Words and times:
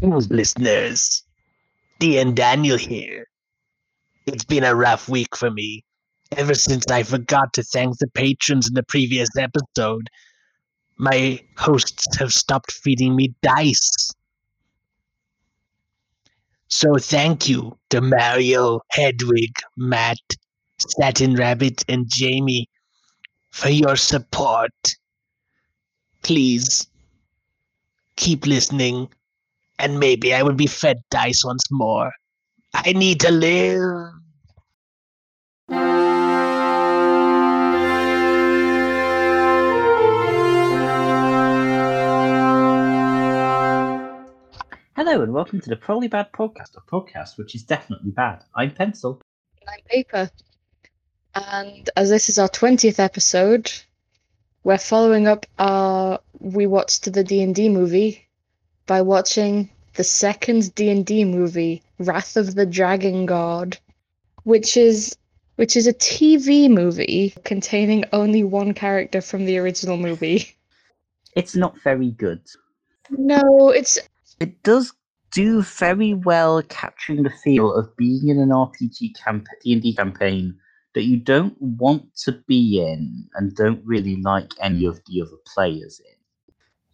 Listeners. 0.00 1.24
D 1.98 2.18
and 2.18 2.36
Daniel 2.36 2.78
here. 2.78 3.26
It's 4.26 4.44
been 4.44 4.64
a 4.64 4.74
rough 4.74 5.08
week 5.08 5.36
for 5.36 5.50
me. 5.50 5.84
Ever 6.32 6.54
since 6.54 6.86
I 6.88 7.02
forgot 7.02 7.52
to 7.54 7.62
thank 7.62 7.98
the 7.98 8.08
patrons 8.08 8.68
in 8.68 8.74
the 8.74 8.82
previous 8.82 9.28
episode, 9.36 10.08
my 10.98 11.40
hosts 11.56 12.16
have 12.18 12.32
stopped 12.32 12.70
feeding 12.72 13.16
me 13.16 13.34
dice. 13.42 14.12
So 16.68 16.96
thank 16.98 17.48
you 17.48 17.78
to 17.90 18.00
Mario, 18.00 18.80
Hedwig, 18.90 19.54
Matt, 19.76 20.18
Satin 20.78 21.34
Rabbit, 21.34 21.84
and 21.88 22.06
Jamie 22.08 22.68
for 23.50 23.70
your 23.70 23.96
support. 23.96 24.72
Please 26.22 26.86
keep 28.16 28.46
listening, 28.46 29.08
and 29.78 30.00
maybe 30.00 30.34
I 30.34 30.42
will 30.42 30.54
be 30.54 30.66
fed 30.66 31.02
dice 31.10 31.44
once 31.44 31.64
more. 31.70 32.12
I 32.74 32.92
need 32.92 33.20
to 33.20 33.30
live. 33.30 34.12
Hello 44.96 45.22
and 45.22 45.32
welcome 45.32 45.60
to 45.60 45.70
the 45.70 45.76
Probably 45.76 46.08
Bad 46.08 46.32
Podcast, 46.32 46.76
a 46.76 46.80
podcast 46.80 47.38
which 47.38 47.54
is 47.54 47.62
definitely 47.62 48.10
bad. 48.10 48.44
I'm 48.56 48.72
Pencil. 48.72 49.22
I'm 49.66 49.80
Paper. 49.88 50.30
And 51.34 51.88
as 51.96 52.10
this 52.10 52.28
is 52.28 52.38
our 52.38 52.48
20th 52.48 52.98
episode, 52.98 53.70
we're 54.64 54.76
following 54.76 55.28
up 55.28 55.46
our 55.58 56.20
we 56.40 56.66
watched 56.66 57.10
the 57.12 57.22
D&D 57.22 57.68
movie 57.68 58.27
by 58.88 59.00
watching 59.02 59.70
the 59.94 60.02
second 60.02 60.74
D&D 60.74 61.24
movie, 61.24 61.82
Wrath 62.00 62.36
of 62.36 62.56
the 62.56 62.66
Dragon 62.66 63.26
God, 63.26 63.78
which 64.42 64.76
is 64.76 65.16
which 65.56 65.76
is 65.76 65.88
a 65.88 65.92
TV 65.92 66.70
movie 66.70 67.34
containing 67.44 68.04
only 68.12 68.44
one 68.44 68.72
character 68.72 69.20
from 69.20 69.44
the 69.44 69.58
original 69.58 69.96
movie. 69.96 70.56
It's 71.34 71.54
not 71.54 71.76
very 71.82 72.10
good. 72.10 72.40
No, 73.10 73.70
it's 73.70 73.98
It 74.40 74.62
does 74.62 74.92
do 75.30 75.62
very 75.62 76.14
well 76.14 76.62
capturing 76.62 77.22
the 77.22 77.30
feel 77.44 77.72
of 77.74 77.94
being 77.96 78.28
in 78.28 78.38
an 78.38 78.48
RPG 78.48 79.14
camp- 79.22 79.46
D&D 79.62 79.94
campaign 79.94 80.56
that 80.94 81.04
you 81.04 81.16
don't 81.16 81.60
want 81.60 82.14
to 82.24 82.32
be 82.46 82.80
in 82.80 83.28
and 83.34 83.54
don't 83.54 83.84
really 83.84 84.16
like 84.22 84.52
any 84.60 84.84
of 84.84 85.00
the 85.06 85.22
other 85.22 85.36
players 85.54 86.00
in. 86.00 86.17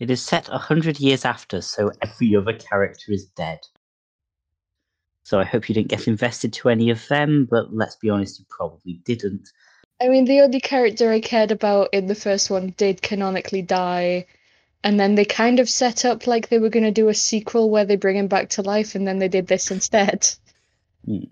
It 0.04 0.10
is 0.10 0.22
set 0.22 0.50
a 0.50 0.58
hundred 0.58 1.00
years 1.00 1.24
after, 1.24 1.62
so 1.62 1.90
every 2.02 2.36
other 2.36 2.52
character 2.52 3.10
is 3.10 3.24
dead. 3.24 3.60
So 5.22 5.40
I 5.40 5.44
hope 5.44 5.66
you 5.66 5.74
didn't 5.74 5.88
get 5.88 6.06
invested 6.06 6.52
to 6.52 6.68
any 6.68 6.90
of 6.90 7.08
them, 7.08 7.48
but 7.50 7.72
let's 7.72 7.96
be 7.96 8.10
honest, 8.10 8.38
you 8.38 8.44
probably 8.50 9.00
didn't. 9.06 9.48
I 10.02 10.08
mean, 10.08 10.26
the 10.26 10.42
only 10.42 10.60
character 10.60 11.10
I 11.10 11.20
cared 11.20 11.52
about 11.52 11.88
in 11.94 12.06
the 12.06 12.14
first 12.14 12.50
one 12.50 12.74
did 12.76 13.00
canonically 13.00 13.62
die, 13.62 14.26
and 14.82 15.00
then 15.00 15.14
they 15.14 15.24
kind 15.24 15.58
of 15.58 15.70
set 15.70 16.04
up 16.04 16.26
like 16.26 16.50
they 16.50 16.58
were 16.58 16.68
going 16.68 16.84
to 16.84 16.90
do 16.90 17.08
a 17.08 17.14
sequel 17.14 17.70
where 17.70 17.86
they 17.86 17.96
bring 17.96 18.18
him 18.18 18.28
back 18.28 18.50
to 18.50 18.60
life, 18.60 18.94
and 18.94 19.08
then 19.08 19.20
they 19.20 19.28
did 19.28 19.46
this 19.46 19.70
instead. 19.70 20.28
Hmm. 21.06 21.24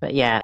But 0.00 0.12
yeah, 0.12 0.40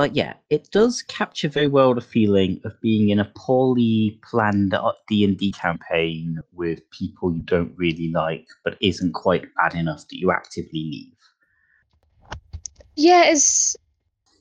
like 0.00 0.12
yeah, 0.14 0.32
it 0.48 0.70
does 0.70 1.02
capture 1.02 1.48
very 1.48 1.66
well 1.66 1.94
the 1.94 2.00
feeling 2.00 2.58
of 2.64 2.72
being 2.80 3.10
in 3.10 3.20
a 3.20 3.30
poorly 3.36 4.18
planned 4.24 4.74
D 5.08 5.24
and 5.24 5.36
D 5.36 5.52
campaign 5.52 6.40
with 6.52 6.88
people 6.90 7.34
you 7.34 7.42
don't 7.42 7.74
really 7.76 8.10
like, 8.10 8.46
but 8.64 8.78
isn't 8.80 9.12
quite 9.12 9.44
bad 9.56 9.74
enough 9.74 10.08
that 10.08 10.18
you 10.18 10.32
actively 10.32 10.84
leave. 10.94 11.12
Yeah, 12.96 13.24
it's 13.26 13.76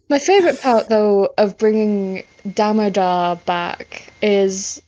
my 0.08 0.18
favorite 0.18 0.62
part 0.62 0.88
though 0.88 1.34
of 1.38 1.58
bringing 1.58 2.24
Damodar 2.54 3.36
back 3.46 4.14
is 4.22 4.82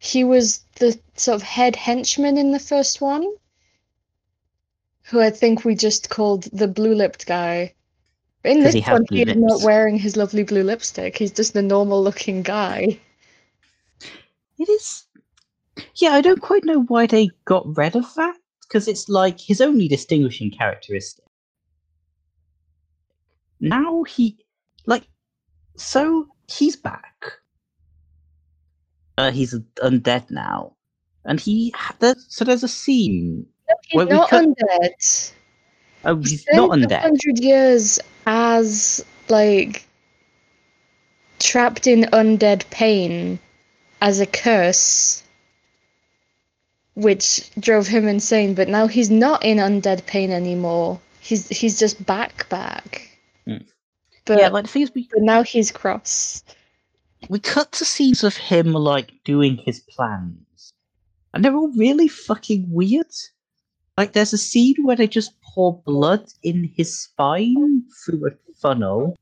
he 0.00 0.24
was 0.24 0.64
the 0.80 0.98
sort 1.14 1.36
of 1.36 1.42
head 1.42 1.76
henchman 1.76 2.36
in 2.36 2.50
the 2.50 2.58
first 2.58 3.00
one, 3.00 3.32
who 5.02 5.20
I 5.20 5.30
think 5.30 5.64
we 5.64 5.76
just 5.76 6.10
called 6.10 6.48
the 6.52 6.66
blue-lipped 6.66 7.26
guy. 7.26 7.74
In 8.44 8.62
'Cause 8.62 8.72
this 8.72 8.84
he 8.84 8.90
one, 8.90 9.04
blue 9.04 9.24
he's 9.24 9.36
not 9.36 9.62
wearing 9.62 9.98
his 9.98 10.16
lovely 10.16 10.42
blue 10.44 10.62
lipstick. 10.62 11.18
He's 11.18 11.32
just 11.32 11.54
a 11.56 11.62
normal-looking 11.62 12.42
guy. 12.42 12.98
It 14.58 14.68
is, 14.68 15.04
yeah, 15.96 16.10
I 16.10 16.20
don't 16.20 16.40
quite 16.40 16.64
know 16.64 16.82
why 16.84 17.06
they 17.06 17.30
got 17.44 17.76
rid 17.76 17.96
of 17.96 18.14
that 18.14 18.36
because 18.62 18.88
it's 18.88 19.08
like 19.08 19.38
his 19.40 19.60
only 19.60 19.88
distinguishing 19.88 20.50
characteristic. 20.50 21.24
Now 23.60 24.04
he, 24.04 24.38
like, 24.86 25.04
so 25.76 26.26
he's 26.48 26.76
back. 26.76 27.32
Uh, 29.18 29.30
he's 29.30 29.54
undead 29.82 30.30
now, 30.30 30.76
and 31.26 31.38
he 31.38 31.74
there's, 31.98 32.24
so 32.30 32.44
there's 32.44 32.64
a 32.64 32.68
scene. 32.68 33.46
He's 33.88 33.96
Well, 33.98 34.06
we 34.06 34.12
not 34.14 34.30
cut- 34.30 34.46
undead. 34.46 35.32
Oh, 36.04 36.16
He 36.22 36.30
he's 36.30 36.46
not 36.52 36.72
spent 36.72 36.84
a 36.84 36.86
undead. 36.86 37.00
hundred 37.00 37.38
years 37.40 37.98
as 38.26 39.04
like 39.28 39.84
trapped 41.38 41.86
in 41.86 42.02
undead 42.12 42.68
pain 42.70 43.38
as 44.00 44.20
a 44.20 44.26
curse, 44.26 45.22
which 46.94 47.50
drove 47.60 47.86
him 47.86 48.08
insane. 48.08 48.54
But 48.54 48.68
now 48.68 48.86
he's 48.86 49.10
not 49.10 49.44
in 49.44 49.58
undead 49.58 50.06
pain 50.06 50.30
anymore. 50.30 51.00
He's 51.20 51.48
he's 51.48 51.78
just 51.78 52.04
back 52.06 52.48
back. 52.48 53.08
Mm. 53.46 53.64
But, 54.24 54.38
yeah, 54.38 54.48
like 54.48 54.64
the 54.64 54.70
thing 54.70 54.82
is, 54.82 54.92
we 54.94 55.08
but 55.12 55.22
now 55.22 55.42
he's 55.42 55.70
cross. 55.72 56.42
we 57.28 57.38
cut 57.40 57.72
to 57.72 57.84
scenes 57.84 58.22
of 58.24 58.36
him 58.36 58.72
like 58.72 59.12
doing 59.24 59.56
his 59.58 59.80
plans, 59.80 60.72
and 61.34 61.44
they're 61.44 61.54
all 61.56 61.72
really 61.76 62.08
fucking 62.08 62.66
weird. 62.70 63.06
Like, 64.00 64.14
there's 64.14 64.32
a 64.32 64.38
scene 64.38 64.76
where 64.82 64.96
they 64.96 65.06
just 65.06 65.38
pour 65.42 65.82
blood 65.84 66.24
in 66.42 66.72
his 66.74 67.02
spine 67.02 67.82
through 68.02 68.28
a 68.28 68.30
funnel, 68.54 69.14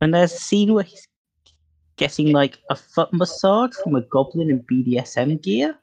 and 0.00 0.14
there's 0.14 0.32
a 0.32 0.36
scene 0.36 0.72
where 0.72 0.84
he's 0.84 1.08
getting 1.96 2.30
like 2.30 2.60
a 2.70 2.76
foot 2.76 3.12
massage 3.12 3.72
from 3.82 3.96
a 3.96 4.02
goblin 4.02 4.50
in 4.50 4.62
BDSM 4.62 5.42
gear. 5.42 5.76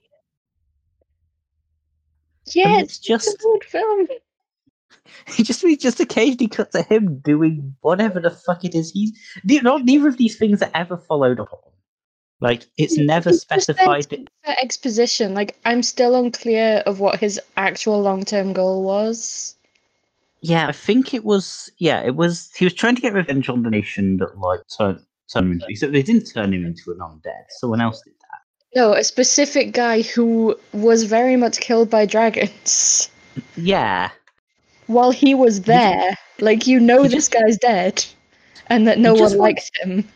Yeah, 2.53 2.79
it's 2.79 2.97
just 2.97 3.27
it's 3.27 3.43
a 3.43 3.47
good 3.49 3.63
film. 3.65 4.07
he 5.27 5.43
just 5.43 5.61
we 5.61 5.75
just 5.75 5.99
occasionally 5.99 6.47
cuts 6.47 6.71
to 6.71 6.83
him 6.83 7.19
doing 7.19 7.75
whatever 7.81 8.21
the 8.21 8.31
fuck 8.31 8.63
it 8.63 8.75
is 8.75 8.91
he's 8.91 9.11
not 9.61 9.83
neither 9.83 10.07
of 10.07 10.15
these 10.15 10.37
things 10.37 10.61
are 10.61 10.71
ever 10.73 10.95
followed 10.95 11.41
up. 11.41 11.70
Like 12.41 12.65
it's 12.77 12.97
never 12.97 13.29
It's 13.29 13.41
specified. 13.41 14.07
for 14.09 14.55
exposition. 14.61 15.33
Like 15.33 15.57
I'm 15.63 15.83
still 15.83 16.15
unclear 16.15 16.83
of 16.87 16.99
what 16.99 17.19
his 17.19 17.39
actual 17.55 18.01
long-term 18.01 18.53
goal 18.53 18.83
was. 18.83 19.55
Yeah, 20.41 20.67
I 20.67 20.71
think 20.71 21.13
it 21.13 21.23
was. 21.23 21.71
Yeah, 21.77 22.01
it 22.01 22.15
was. 22.15 22.51
He 22.57 22.65
was 22.65 22.73
trying 22.73 22.95
to 22.95 23.01
get 23.01 23.13
revenge 23.13 23.47
on 23.47 23.61
the 23.61 23.69
nation 23.69 24.17
that 24.17 24.37
like 24.39 24.61
turned 24.75 24.99
turned 25.31 25.45
him 25.45 25.51
into. 25.53 25.65
Except 25.69 25.93
they 25.93 26.01
didn't 26.01 26.25
turn 26.25 26.51
him 26.51 26.65
into 26.65 26.91
an 26.91 26.97
undead. 26.97 27.43
Someone 27.49 27.79
else 27.79 28.01
did 28.01 28.13
that. 28.13 28.39
No, 28.75 28.93
a 28.93 29.03
specific 29.03 29.71
guy 29.71 30.01
who 30.01 30.57
was 30.73 31.03
very 31.03 31.35
much 31.35 31.59
killed 31.59 31.91
by 31.91 32.05
dragons 32.07 33.09
Yeah, 33.55 34.09
while 34.87 35.11
he 35.11 35.35
was 35.35 35.61
there. 35.61 36.17
Like 36.39 36.65
you 36.65 36.79
know, 36.79 37.07
this 37.07 37.27
guy's 37.27 37.57
dead, 37.59 38.03
and 38.65 38.87
that 38.87 38.97
no 38.97 39.13
one 39.13 39.37
likes 39.37 39.69
him. 39.83 40.07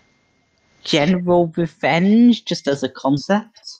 General 0.85 1.51
revenge 1.57 2.46
just 2.46 2.68
as 2.68 2.84
a 2.84 2.90
concept. 2.90 3.79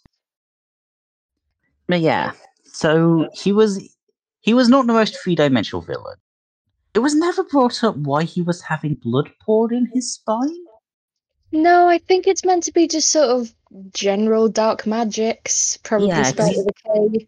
But 1.88 2.02
yeah, 2.02 2.32
so 2.66 3.29
he 3.34 3.52
was 3.52 3.96
he 4.41 4.53
was 4.53 4.68
not 4.68 4.88
the 4.88 4.94
most 4.94 5.18
three 5.24 5.35
dimensional 5.35 5.82
villain. 5.82 6.18
It 6.94 7.00
was 7.00 7.16
never 7.16 7.44
brought 7.44 7.84
up 7.84 7.96
why 7.97 8.24
he 8.24 8.41
was 8.41 8.62
having 8.62 8.96
blood 8.96 9.29
poured 9.41 9.72
in 9.72 9.90
his 9.94 10.14
spine. 10.14 10.66
No, 11.52 11.88
I 11.88 12.00
think 12.00 12.28
it's 12.28 12.44
meant 12.44 12.64
to 12.64 12.72
be 12.72 12.88
just 12.88 13.12
sort 13.12 13.29
of 13.29 13.53
general 13.94 14.50
dark 14.50 14.85
magics, 14.85 15.78
probably 15.84 16.08
Yeah, 16.08 16.24
spelled 16.24 16.56
with 16.58 16.68
a 16.68 17.20
K. 17.20 17.28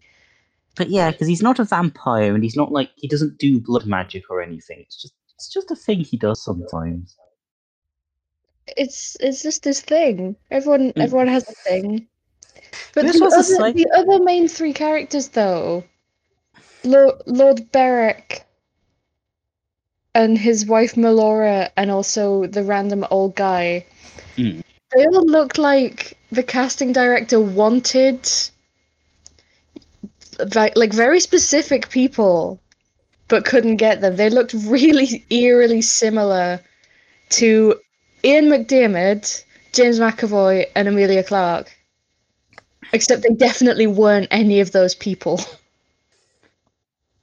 But 0.76 0.90
yeah, 0.90 1.12
because 1.12 1.28
he's 1.28 1.42
not 1.42 1.60
a 1.60 1.64
vampire 1.64 2.34
and 2.34 2.44
he's 2.44 2.56
not 2.56 2.72
like 2.72 2.92
he 2.96 3.08
doesn't 3.08 3.38
do 3.40 3.60
blood 3.60 3.86
magic 3.86 4.24
or 4.30 4.42
anything. 4.42 4.80
It's 4.82 5.02
just 5.02 5.14
it's 5.36 5.50
just 5.50 5.72
a 5.72 5.76
thing 5.76 6.02
he 6.02 6.18
does 6.18 6.44
sometimes. 6.44 7.16
It's 8.76 9.16
it's 9.20 9.44
just 9.44 9.64
this 9.64 9.82
thing. 9.82 10.36
Everyone 10.52 10.92
Mm. 10.94 11.02
everyone 11.04 11.28
has 11.28 11.48
a 11.48 11.54
thing. 11.54 12.08
But 12.94 13.06
This 13.06 13.20
the 13.20 13.26
was 13.26 13.34
other, 13.34 13.44
slight- 13.44 13.76
the 13.76 13.90
other 13.96 14.24
main 14.24 14.48
three 14.48 14.74
characters, 14.74 15.30
though, 15.30 15.84
Lord, 16.84 17.22
Lord 17.28 17.72
Berek 17.72 18.42
and 20.16 20.38
his 20.38 20.66
wife 20.66 20.96
Melora, 20.96 21.70
and 21.78 21.92
also 21.92 22.48
the 22.48 22.64
random 22.64 23.06
old 23.12 23.36
guy, 23.36 23.86
Mm. 24.36 24.64
they 24.96 25.06
all 25.06 25.26
look 25.26 25.58
like 25.58 26.18
the 26.32 26.44
casting 26.44 26.92
director 26.92 27.40
wanted 27.40 28.28
like 30.56 30.94
very 30.94 31.20
specific 31.20 31.90
people, 31.90 32.60
but 33.28 33.46
couldn't 33.46 33.78
get 33.78 34.02
them. 34.02 34.16
They 34.16 34.30
looked 34.30 34.54
really 34.54 35.26
eerily 35.30 35.82
similar 35.82 36.60
to 37.30 37.80
Ian 38.28 38.46
McDiarmid, 38.48 39.44
James 39.72 40.00
McAvoy, 40.00 40.66
and 40.76 40.90
Emilia 40.90 41.24
Clarke. 41.24 41.72
Except 42.92 43.24
they 43.24 43.34
definitely 43.34 43.88
weren't 43.88 44.28
any 44.32 44.60
of 44.60 44.72
those 44.72 44.94
people. 44.94 45.40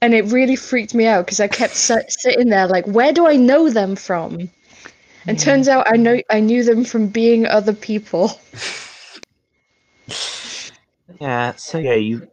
And 0.01 0.13
it 0.13 0.25
really 0.25 0.55
freaked 0.55 0.93
me 0.93 1.07
out 1.07 1.25
because 1.25 1.39
I 1.39 1.47
kept 1.47 1.73
sit- 1.73 2.11
sitting 2.11 2.49
there 2.49 2.67
like, 2.67 2.85
where 2.85 3.11
do 3.11 3.25
I 3.25 3.37
know 3.37 3.71
them 3.71 3.95
from? 3.95 4.51
And 5.25 5.37
hmm. 5.37 5.43
turns 5.43 5.67
out 5.67 5.87
I 5.91 5.95
know 5.95 6.21
I 6.29 6.41
knew 6.41 6.63
them 6.63 6.83
from 6.83 7.07
being 7.07 7.47
other 7.47 7.73
people. 7.73 8.39
Yeah, 11.21 11.55
so 11.55 11.77
yeah, 11.77 11.93
you. 11.93 12.27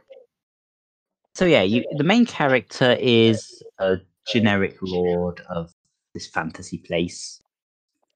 So 1.35 1.45
yeah, 1.45 1.63
you. 1.63 1.85
The 1.97 2.05
main 2.05 2.27
character 2.27 2.97
is 3.01 3.63
a 3.79 3.99
generic 4.27 4.77
lord 4.83 5.41
of 5.49 5.73
this 6.15 6.27
fantasy 6.27 6.79
place. 6.79 7.41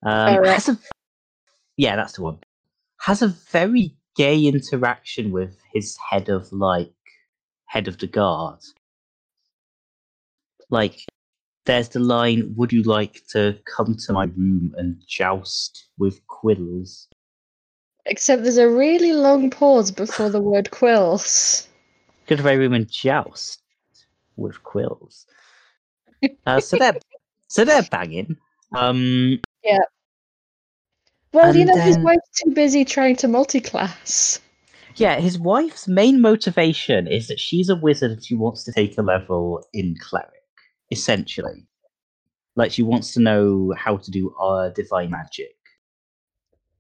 Um, 0.06 0.34
Alright. 0.34 0.52
has 0.54 0.68
a. 0.68 0.78
Yeah, 1.76 1.96
that's 1.96 2.12
the 2.12 2.22
one. 2.22 2.38
Has 3.00 3.22
a 3.22 3.28
very 3.28 3.96
gay 4.16 4.46
interaction 4.46 5.32
with 5.32 5.58
his 5.74 5.98
head 6.08 6.28
of 6.28 6.52
like 6.52 6.94
head 7.66 7.88
of 7.88 7.98
the 7.98 8.06
guard. 8.06 8.60
Like, 10.70 11.04
there's 11.64 11.88
the 11.88 11.98
line, 11.98 12.54
"Would 12.56 12.72
you 12.72 12.84
like 12.84 13.26
to 13.30 13.58
come 13.64 13.96
to 14.06 14.12
my 14.12 14.26
room 14.26 14.76
and 14.78 15.02
joust 15.08 15.88
with 15.98 16.24
quills?" 16.28 17.08
Except 18.04 18.44
there's 18.44 18.58
a 18.58 18.70
really 18.70 19.12
long 19.12 19.50
pause 19.50 19.90
before 19.90 20.30
the 20.30 20.40
word 20.40 20.70
quills. 20.70 21.66
Go 22.28 22.36
to 22.36 22.44
my 22.44 22.52
room 22.52 22.74
and 22.74 22.88
joust 22.88 23.60
with 24.36 24.62
quills. 24.62 25.26
Uh, 26.46 26.60
so 26.60 26.76
they're 26.76 27.00
so 27.48 27.64
they're 27.64 27.82
banging. 27.82 28.36
Um, 28.72 29.40
Well, 31.36 31.54
you 31.54 31.66
And 31.66 31.70
know, 31.70 31.84
his 31.84 31.98
wife's 31.98 32.30
too 32.42 32.50
busy 32.52 32.82
trying 32.86 33.16
to 33.16 33.28
multi-class. 33.28 34.40
yeah, 34.96 35.20
his 35.20 35.38
wife's 35.38 35.86
main 35.86 36.22
motivation 36.22 37.06
is 37.06 37.28
that 37.28 37.38
she's 37.38 37.68
a 37.68 37.76
wizard 37.76 38.12
and 38.12 38.24
she 38.24 38.34
wants 38.34 38.64
to 38.64 38.72
take 38.72 38.96
a 38.96 39.02
level 39.02 39.62
in 39.74 39.96
cleric, 40.00 40.30
essentially. 40.90 41.66
Like 42.54 42.72
she 42.72 42.82
wants 42.82 43.12
to 43.12 43.20
know 43.20 43.74
how 43.76 43.98
to 43.98 44.10
do 44.10 44.34
uh, 44.40 44.70
divine 44.70 45.10
magic. 45.10 45.54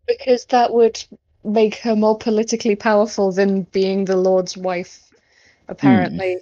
Because 0.08 0.46
that 0.46 0.72
would 0.72 1.04
make 1.44 1.74
her 1.80 1.94
more 1.94 2.16
politically 2.16 2.76
powerful 2.76 3.32
than 3.32 3.64
being 3.64 4.06
the 4.06 4.16
Lord's 4.16 4.56
wife, 4.56 5.12
apparently. 5.68 6.38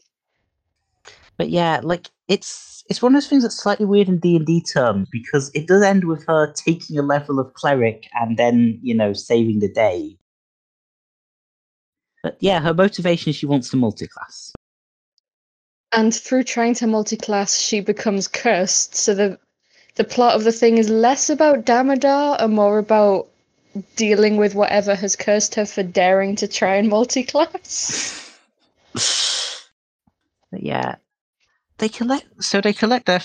But 1.36 1.50
yeah, 1.50 1.80
like 1.82 2.10
it's 2.28 2.84
it's 2.88 3.02
one 3.02 3.14
of 3.14 3.16
those 3.22 3.28
things 3.28 3.42
that's 3.42 3.60
slightly 3.60 3.86
weird 3.86 4.08
in 4.08 4.18
D 4.18 4.36
and 4.36 4.46
D 4.46 4.62
terms 4.62 5.08
because 5.10 5.50
it 5.54 5.66
does 5.66 5.82
end 5.82 6.04
with 6.04 6.24
her 6.26 6.52
taking 6.52 6.98
a 6.98 7.02
level 7.02 7.40
of 7.40 7.52
cleric 7.54 8.08
and 8.14 8.36
then 8.36 8.78
you 8.82 8.94
know 8.94 9.12
saving 9.12 9.60
the 9.60 9.72
day. 9.72 10.16
But 12.22 12.36
yeah, 12.40 12.60
her 12.60 12.72
motivation 12.72 13.30
is 13.30 13.36
she 13.36 13.46
wants 13.46 13.70
to 13.70 13.76
multi-class. 13.76 14.52
And 15.92 16.14
through 16.14 16.44
trying 16.44 16.74
to 16.74 16.86
multi-class, 16.86 17.58
she 17.58 17.80
becomes 17.80 18.28
cursed. 18.28 18.94
So 18.94 19.14
the 19.14 19.38
the 19.96 20.04
plot 20.04 20.34
of 20.34 20.44
the 20.44 20.52
thing 20.52 20.78
is 20.78 20.88
less 20.88 21.30
about 21.30 21.64
Damodar 21.64 22.36
and 22.40 22.54
more 22.54 22.78
about 22.78 23.28
dealing 23.96 24.36
with 24.36 24.54
whatever 24.54 24.94
has 24.94 25.16
cursed 25.16 25.54
her 25.56 25.66
for 25.66 25.82
daring 25.82 26.36
to 26.36 26.48
try 26.48 26.76
and 26.76 26.88
multi-class. 26.88 28.20
But 30.54 30.62
yeah, 30.62 30.94
they 31.78 31.88
collect. 31.88 32.26
So 32.40 32.60
they 32.60 32.72
collect 32.72 33.06
their, 33.06 33.22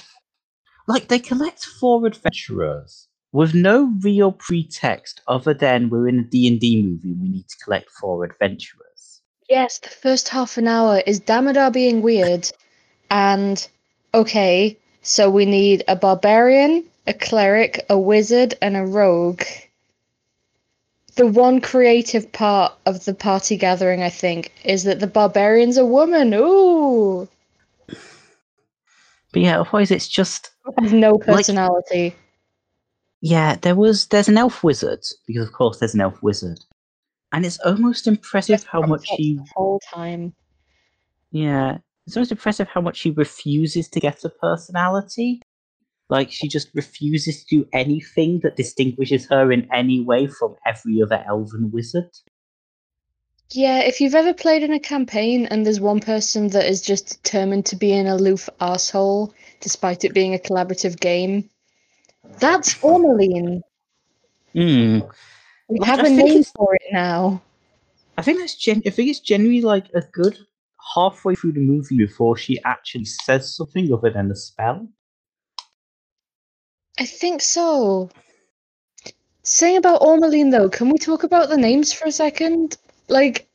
like 0.88 1.08
they 1.08 1.20
collect 1.20 1.66
four 1.66 2.06
adventurers 2.06 3.08
with 3.32 3.54
no 3.54 3.94
real 4.02 4.32
pretext 4.32 5.22
other 5.28 5.54
than 5.54 5.90
we're 5.90 6.08
in 6.08 6.20
a 6.20 6.24
D 6.24 6.48
and 6.48 6.60
D 6.60 6.82
movie. 6.82 7.12
And 7.12 7.22
we 7.22 7.30
need 7.30 7.48
to 7.48 7.58
collect 7.64 7.90
four 7.92 8.24
adventurers. 8.24 9.22
Yes, 9.50 9.80
the 9.80 9.90
first 9.90 10.30
half 10.30 10.58
an 10.58 10.68
hour 10.68 11.02
is 11.08 11.20
Damodar 11.20 11.72
being 11.72 12.04
weird, 12.04 12.52
and 13.10 13.68
okay, 14.14 14.78
so 15.02 15.30
we 15.30 15.46
need 15.46 15.84
a 15.88 15.96
barbarian, 15.96 16.84
a 17.08 17.14
cleric, 17.16 17.84
a 17.90 17.98
wizard, 17.98 18.54
and 18.62 18.78
a 18.78 18.86
rogue. 18.86 19.42
The 21.16 21.26
one 21.26 21.62
creative 21.62 22.32
part 22.32 22.74
of 22.86 23.06
the 23.06 23.16
party 23.16 23.58
gathering, 23.58 24.04
I 24.04 24.12
think, 24.12 24.54
is 24.64 24.84
that 24.84 25.00
the 25.00 25.08
barbarian's 25.08 25.78
a 25.78 25.86
woman. 25.86 26.32
Ooh, 26.36 27.28
But 29.32 29.42
yeah, 29.44 29.60
otherwise 29.60 29.92
it's 29.92 30.08
just 30.08 30.52
has 30.80 30.94
no 30.94 31.18
personality. 31.18 32.16
yeah. 33.22 33.56
There 33.56 33.76
was 33.76 34.08
there's 34.08 34.30
an 34.30 34.38
elf 34.38 34.64
wizard 34.64 35.02
because 35.28 35.48
of 35.48 35.54
course 35.54 35.80
there's 35.80 35.94
an 35.94 36.02
elf 36.02 36.22
wizard, 36.24 36.60
and 37.32 37.46
it's 37.46 37.60
almost 37.60 38.08
impressive 38.08 38.64
how 38.64 38.82
much 38.82 39.08
he 39.08 39.36
the 39.36 39.46
whole 39.56 39.80
time. 39.94 40.34
Yeah, 41.32 41.78
it's 42.08 42.18
almost 42.18 42.32
impressive 42.32 42.68
how 42.68 42.82
much 42.82 42.98
she 42.98 43.12
refuses 43.12 43.88
to 43.90 44.00
get 44.00 44.24
a 44.24 44.30
personality. 44.30 45.42
Like 46.10 46.32
she 46.32 46.48
just 46.48 46.70
refuses 46.74 47.44
to 47.46 47.58
do 47.58 47.68
anything 47.74 48.40
that 48.44 48.56
distinguishes 48.56 49.28
her 49.30 49.52
in 49.52 49.68
any 49.74 50.02
way 50.02 50.28
from 50.28 50.56
every 50.66 51.02
other 51.04 51.24
elven 51.28 51.72
wizard. 51.72 52.10
Yeah, 53.52 53.80
if 53.80 54.00
you've 54.00 54.16
ever 54.16 54.34
played 54.34 54.62
in 54.62 54.74
a 54.74 54.80
campaign 54.80 55.48
and 55.48 55.66
there's 55.66 55.80
one 55.80 56.00
person 56.00 56.50
that 56.50 56.68
is 56.68 56.82
just 56.82 57.24
determined 57.24 57.66
to 57.68 57.76
be 57.76 57.94
an 57.94 58.06
aloof 58.06 58.48
asshole, 58.62 59.34
despite 59.60 60.04
it 60.04 60.14
being 60.14 60.36
a 60.36 60.38
collaborative 60.38 61.00
game, 61.00 61.50
that's 62.38 62.76
Ormaline. 62.76 63.62
Hmm. 64.54 65.00
We 65.68 65.80
Like, 65.80 65.88
have 65.88 66.04
a 66.04 66.10
name 66.10 66.44
for 66.44 66.76
it 66.76 66.82
now. 66.92 67.42
I 68.18 68.22
think 68.22 68.40
that's 68.40 68.56
gen- 68.56 68.84
I 68.86 68.92
think 68.92 69.10
it's 69.10 69.20
generally 69.20 69.62
like 69.62 69.88
a 69.96 70.02
good 70.02 70.38
halfway 70.94 71.34
through 71.36 71.54
the 71.54 71.60
movie 71.60 71.98
before 71.98 72.38
she 72.38 72.62
actually 72.64 73.06
says 73.06 73.56
something 73.56 73.92
other 73.92 74.12
than 74.12 74.30
a 74.30 74.36
spell. 74.36 74.88
I 77.00 77.06
think 77.06 77.42
so. 77.42 78.10
Saying 79.44 79.78
about 79.78 80.02
Ormaline 80.02 80.52
though, 80.52 80.70
can 80.70 80.90
we 80.90 81.00
talk 81.00 81.24
about 81.24 81.50
the 81.50 81.58
names 81.58 81.92
for 81.94 82.08
a 82.08 82.12
second? 82.12 82.78
Like, 83.10 83.48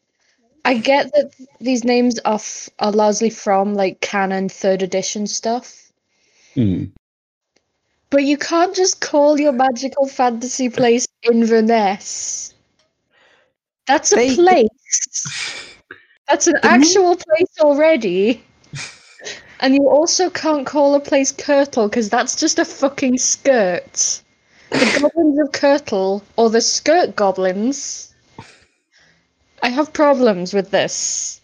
I 0.65 0.75
get 0.75 1.13
that 1.13 1.33
these 1.61 1.85
names 1.85 2.19
are 2.25 2.35
f- 2.35 2.69
are 2.79 2.93
largely 2.93 3.31
from 3.31 3.75
like 3.75 4.01
canon 4.01 4.49
third 4.49 4.83
edition 4.83 5.27
stuff, 5.27 5.93
Hmm. 6.55 6.85
but 8.11 8.25
you 8.25 8.37
can't 8.37 8.75
just 8.75 9.01
call 9.01 9.39
your 9.41 9.53
magical 9.53 10.07
fantasy 10.07 10.69
place 10.69 11.07
Inverness. 11.23 12.55
That's 13.87 14.13
a 14.13 14.17
they- 14.17 14.35
place. 14.35 15.27
That's 16.29 16.47
an 16.47 16.57
actual 16.63 17.17
place 17.17 17.55
already. 17.61 18.43
And 19.61 19.75
you 19.75 19.89
also 19.89 20.31
can't 20.31 20.67
call 20.67 20.95
a 20.95 21.01
place 21.01 21.33
Kirtle 21.33 21.89
because 21.89 22.09
that's 22.11 22.35
just 22.35 22.59
a 22.59 22.65
fucking 22.65 23.19
skirt. 23.19 24.23
The 24.71 24.99
goblins 25.01 25.39
of 25.39 25.53
Kirtle 25.53 26.23
or 26.37 26.51
the 26.51 26.61
skirt 26.61 27.15
goblins. 27.15 28.14
I 29.65 29.69
have 29.71 29.95
problems 29.95 30.53
with 30.53 30.71
this. 30.71 31.41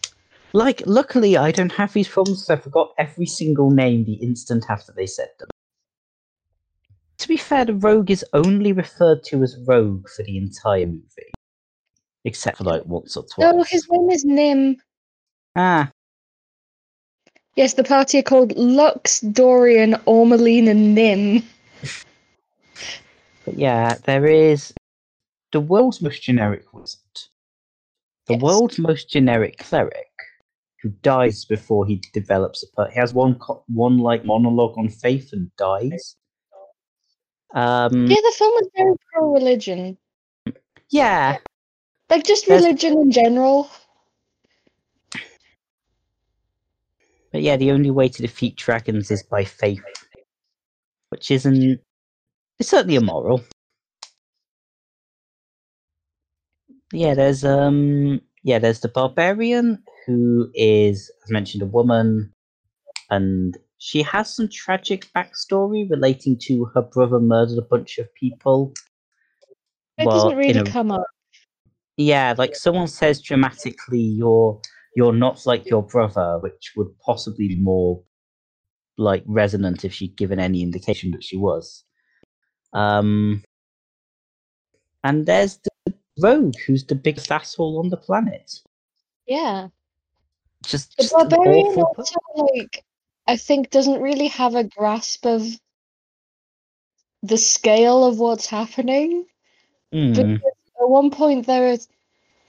Like, 0.53 0.83
luckily, 0.85 1.37
I 1.37 1.49
don't 1.51 1.71
have 1.71 1.91
these 1.93 2.07
problems. 2.07 2.41
'cause 2.43 2.51
I 2.51 2.61
forgot 2.61 2.93
every 2.99 3.25
single 3.25 3.71
name 3.71 4.05
the 4.05 4.13
instant 4.13 4.65
after 4.69 4.91
they 4.91 5.07
said 5.07 5.29
them. 5.39 5.49
To 7.17 7.27
be 7.27 7.35
fair, 7.37 7.65
the 7.65 7.73
rogue 7.73 8.11
is 8.11 8.23
only 8.33 8.73
referred 8.73 9.23
to 9.25 9.41
as 9.41 9.57
rogue 9.65 10.07
for 10.07 10.21
the 10.21 10.37
entire 10.37 10.85
movie, 10.85 11.31
except 12.25 12.57
for 12.57 12.63
like 12.63 12.85
once 12.85 13.17
or 13.17 13.23
twice. 13.23 13.51
No, 13.53 13.63
his 13.63 13.89
name 13.89 14.09
is 14.11 14.23
Nim. 14.23 14.81
Ah, 15.55 15.89
Yes, 17.55 17.73
the 17.73 17.83
party 17.83 18.19
are 18.19 18.23
called 18.23 18.55
Lux, 18.55 19.19
Dorian, 19.21 19.95
Ormaline, 20.05 20.69
and 20.69 20.93
Nim. 20.95 21.43
but 23.45 23.55
yeah, 23.55 23.95
there 24.05 24.25
is 24.27 24.73
the 25.51 25.59
world's 25.59 26.01
most 26.03 26.21
generic 26.21 26.71
wizard, 26.71 26.99
the 28.31 28.37
Yes. 28.37 28.41
world's 28.41 28.79
most 28.79 29.09
generic 29.09 29.57
cleric, 29.57 30.11
who 30.81 30.89
dies 31.01 31.45
before 31.45 31.85
he 31.85 32.01
develops 32.13 32.63
a. 32.63 32.67
Per- 32.75 32.89
he 32.89 32.99
has 32.99 33.13
one 33.13 33.35
co- 33.35 33.63
one 33.67 33.97
like 33.99 34.25
monologue 34.25 34.77
on 34.77 34.89
faith 34.89 35.29
and 35.33 35.49
dies. 35.57 36.15
Um, 37.53 38.07
Yeah, 38.07 38.15
the 38.23 38.33
film 38.37 38.51
was 38.53 38.69
very 38.75 38.95
pro 39.13 39.33
religion. 39.33 39.97
yeah, 40.89 41.37
Like, 42.09 42.25
just 42.25 42.45
There's- 42.47 42.63
religion 42.63 42.93
in 42.99 43.11
general. 43.11 43.69
But 47.31 47.41
yeah, 47.41 47.55
the 47.55 47.71
only 47.71 47.91
way 47.91 48.09
to 48.09 48.21
defeat 48.21 48.57
dragons 48.57 49.09
is 49.11 49.23
by 49.23 49.45
faith, 49.45 49.81
which 51.09 51.31
isn't. 51.31 51.79
It's 52.59 52.69
certainly 52.69 52.95
immoral. 52.95 53.41
Yeah, 56.93 57.13
there's 57.13 57.43
um, 57.45 58.21
yeah, 58.43 58.59
there's 58.59 58.81
the 58.81 58.89
barbarian 58.89 59.83
who 60.05 60.49
is, 60.53 61.11
as 61.23 61.31
mentioned, 61.31 61.63
a 61.63 61.67
woman, 61.67 62.33
and 63.09 63.57
she 63.77 64.01
has 64.03 64.33
some 64.35 64.49
tragic 64.49 65.07
backstory 65.15 65.89
relating 65.89 66.37
to 66.43 66.65
her 66.73 66.81
brother 66.81 67.19
murdered 67.19 67.57
a 67.57 67.61
bunch 67.63 67.97
of 67.97 68.13
people. 68.15 68.73
It 69.97 70.05
Well, 70.05 70.27
doesn't 70.27 70.37
really 70.37 70.59
a- 70.59 70.63
come 70.65 70.91
up. 70.91 71.05
Yeah, 71.97 72.33
like 72.37 72.55
someone 72.55 72.87
says 72.87 73.21
dramatically, 73.21 73.99
"You're 74.01 74.59
you're 74.95 75.13
not 75.13 75.45
like 75.45 75.69
your 75.69 75.83
brother," 75.83 76.39
which 76.39 76.73
would 76.75 76.97
possibly 76.99 77.47
be 77.49 77.57
more 77.59 78.03
like 78.97 79.23
resonant 79.27 79.85
if 79.85 79.93
she'd 79.93 80.17
given 80.17 80.39
any 80.39 80.61
indication 80.61 81.11
that 81.11 81.23
she 81.23 81.37
was. 81.37 81.83
Um, 82.73 83.43
and 85.03 85.25
there's 85.25 85.57
the 85.57 85.70
rogue, 86.19 86.55
who's 86.65 86.85
the 86.85 86.95
biggest 86.95 87.31
asshole 87.31 87.79
on 87.79 87.89
the 87.89 87.97
planet. 87.97 88.59
Yeah. 89.27 89.69
Just, 90.63 90.97
The 90.97 91.03
just 91.03 91.13
barbarian 91.13 91.65
awful 91.65 91.93
also, 91.97 92.19
like, 92.53 92.83
I 93.27 93.37
think 93.37 93.69
doesn't 93.69 94.01
really 94.01 94.27
have 94.27 94.55
a 94.55 94.63
grasp 94.63 95.25
of 95.25 95.45
the 97.23 97.37
scale 97.37 98.03
of 98.03 98.19
what's 98.19 98.47
happening. 98.47 99.25
Mm, 99.93 100.15
Because 100.15 100.53
at 100.81 100.89
one 100.89 101.11
point 101.11 101.47
there 101.47 101.67
is 101.67 101.87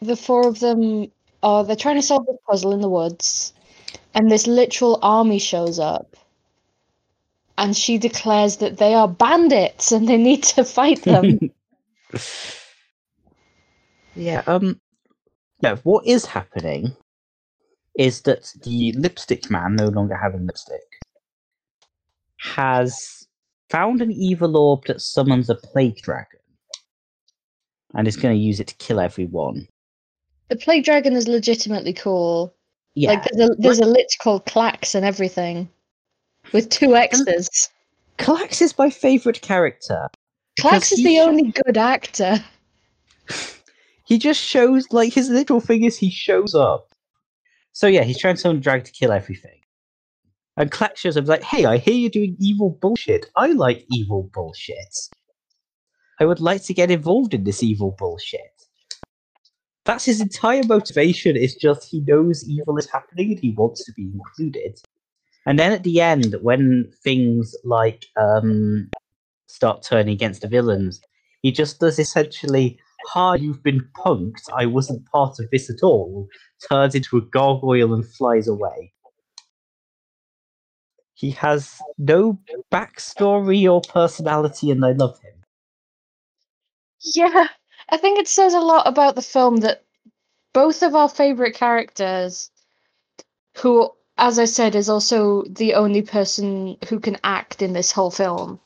the 0.01 0.17
four 0.17 0.47
of 0.47 0.61
them 0.61 1.11
are 1.43 1.65
they're 1.65 1.77
trying 1.77 1.97
to 1.97 2.03
solve 2.03 2.27
this 2.27 2.37
puzzle 2.49 2.73
in 2.73 2.81
the 2.81 2.89
woods, 2.89 3.53
and 4.15 4.31
this 4.31 4.47
literal 4.47 4.99
army 5.03 5.39
shows 5.39 5.79
up. 5.79 6.17
And 7.59 7.77
she 7.77 7.99
declares 7.99 8.57
that 8.57 8.79
they 8.79 8.95
are 8.95 9.09
bandits 9.09 9.93
and 9.93 10.09
they 10.09 10.17
need 10.17 10.43
to 10.45 10.65
fight 10.65 11.03
them. 11.03 11.39
yeah. 14.15 14.43
Um. 14.47 14.81
Yeah. 15.61 15.77
What 15.85 16.07
is 16.07 16.25
happening 16.27 16.95
is 17.99 18.23
that 18.23 18.53
the 18.65 18.93
lipstick 18.93 19.51
man, 19.51 19.77
no 19.77 19.89
longer 19.89 20.17
having 20.17 20.47
lipstick, 20.47 20.81
has 22.39 23.27
found 23.71 24.01
an 24.03 24.11
evil 24.13 24.57
orb 24.57 24.85
that 24.87 25.01
summons 25.01 25.49
a 25.51 25.55
plague 25.55 25.97
dragon, 25.97 26.41
and 27.95 28.09
is 28.09 28.17
going 28.17 28.35
to 28.35 28.41
use 28.43 28.61
it 28.61 28.69
to 28.69 28.75
kill 28.77 29.01
everyone. 29.01 29.67
the 30.49 30.57
plague 30.57 30.85
dragon 30.85 31.15
is 31.15 31.29
legitimately 31.29 31.93
cool. 31.95 32.55
Yeah. 32.95 33.13
Like 33.13 33.25
there's 33.33 33.51
a 33.51 33.55
there's 33.59 33.79
a 33.79 33.87
lich 33.87 34.19
called 34.21 34.45
Klaxx 34.45 34.95
and 34.95 35.05
everything. 35.05 35.69
With 36.53 36.69
two 36.69 36.97
X's. 36.97 37.71
Klaxx 38.19 38.61
is 38.61 38.77
my 38.77 38.91
favorite 38.91 39.41
character. 39.41 40.09
Klaxx 40.61 40.93
is 40.93 41.03
the 41.03 41.17
sh- 41.17 41.21
only 41.21 41.53
good 41.65 41.79
actor. 41.79 42.45
He 44.13 44.19
just 44.19 44.43
shows 44.43 44.87
like 44.93 45.15
his 45.15 45.31
little 45.31 45.59
thing 45.59 45.85
is 45.85 45.97
he 45.97 46.11
shows 46.11 46.55
up. 46.55 46.93
So 47.73 47.87
yeah, 47.87 48.03
he's 48.03 48.21
trying 48.21 48.35
to 48.35 48.41
summon 48.43 48.61
to 48.61 48.93
kill 48.93 49.11
everything. 49.11 49.59
And 50.59 50.71
Klaxx 50.71 50.99
shows 50.99 51.17
up 51.17 51.27
like, 51.27 51.43
hey, 51.43 51.65
I 51.65 51.79
hear 51.79 51.95
you're 51.95 52.11
doing 52.11 52.37
evil 52.39 52.77
bullshit. 52.83 53.31
I 53.37 53.53
like 53.53 53.87
evil 53.91 54.29
bullshit. 54.35 54.95
I 56.21 56.27
would 56.27 56.41
like 56.41 56.63
to 56.65 56.75
get 56.75 56.91
involved 56.91 57.33
in 57.33 57.45
this 57.45 57.63
evil 57.63 57.97
bullshit. 57.99 58.53
That's 59.87 60.05
his 60.05 60.21
entire 60.21 60.63
motivation, 60.63 61.35
is 61.35 61.55
just 61.55 61.91
he 61.91 62.03
knows 62.03 62.47
evil 62.47 62.77
is 62.77 62.91
happening 62.91 63.31
and 63.31 63.41
he 63.41 63.53
wants 63.53 63.83
to 63.87 63.95
be 63.95 64.11
included. 64.13 64.79
And 65.47 65.59
then 65.59 65.73
at 65.73 65.85
the 65.85 66.03
end, 66.03 66.37
when 66.43 66.93
things 67.03 67.57
like 67.65 68.05
um 68.21 68.91
start 69.47 69.83
turning 69.83 70.13
against 70.13 70.43
the 70.43 70.49
villains, 70.49 71.01
he 71.41 71.51
just 71.51 71.81
does 71.81 71.99
essentially, 71.99 72.79
"Hi, 73.09 73.37
you've 73.37 73.63
been 73.63 73.89
punked. 73.97 74.49
I 74.53 74.67
wasn't 74.67 75.07
part 75.07 75.39
of 75.39 75.51
this 75.51 75.71
at 75.71 75.83
all." 75.83 76.29
Turns 76.69 76.95
into 76.95 77.17
a 77.19 77.21
gargoyle 77.23 77.95
and 77.95 78.07
flies 78.07 78.49
away. 78.49 78.93
He 81.15 81.31
has 81.31 81.81
no 81.99 82.39
backstory 82.73 83.71
or 83.71 83.81
personality, 83.81 84.71
and 84.71 84.85
I 84.85 84.93
love 84.93 85.19
him. 85.21 85.35
Yeah. 87.15 87.49
I 87.89 87.97
think 87.97 88.19
it 88.19 88.29
says 88.29 88.55
a 88.55 88.61
lot 88.61 88.87
about 88.87 89.15
the 89.17 89.23
film 89.23 89.59
that 89.59 89.85
both 90.53 90.83
of 90.83 90.95
our 90.95 91.09
favorite 91.09 91.55
characters, 91.55 92.51
who, 93.57 93.91
as 94.19 94.39
I 94.39 94.45
said, 94.47 94.75
is 94.75 94.89
also 94.89 95.43
the 95.49 95.75
only 95.75 96.03
person 96.03 96.77
who 96.89 97.01
can 97.01 97.19
act 97.25 97.63
in 97.63 97.73
this 97.73 97.93
whole 97.93 98.11
film, 98.11 98.61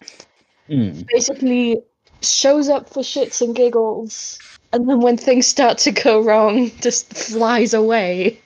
Mm. 0.69 1.07
basically 1.07 1.83
shows 2.23 2.69
up 2.69 2.89
for 2.89 3.03
shits 3.03 3.41
and 3.41 3.55
giggles, 3.55 4.39
and 4.73 4.89
then 4.89 5.01
when 5.01 5.17
things 5.17 5.47
start 5.47 5.79
to 5.79 5.93
go 5.93 6.21
wrong, 6.21 6.71
just 6.81 7.13
flies 7.13 7.75
away. 7.75 8.41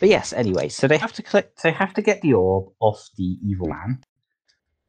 But 0.00 0.08
yes, 0.08 0.32
anyway, 0.32 0.68
so 0.68 0.88
they 0.88 0.96
have 0.96 1.12
to 1.12 1.22
collect. 1.22 1.62
They 1.62 1.72
have 1.72 1.94
to 1.94 2.02
get 2.02 2.22
the 2.22 2.32
orb 2.32 2.72
off 2.80 3.08
the 3.16 3.38
evil 3.44 3.68
man. 3.68 4.02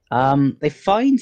Um, 0.09 0.57
they 0.61 0.69
find 0.69 1.19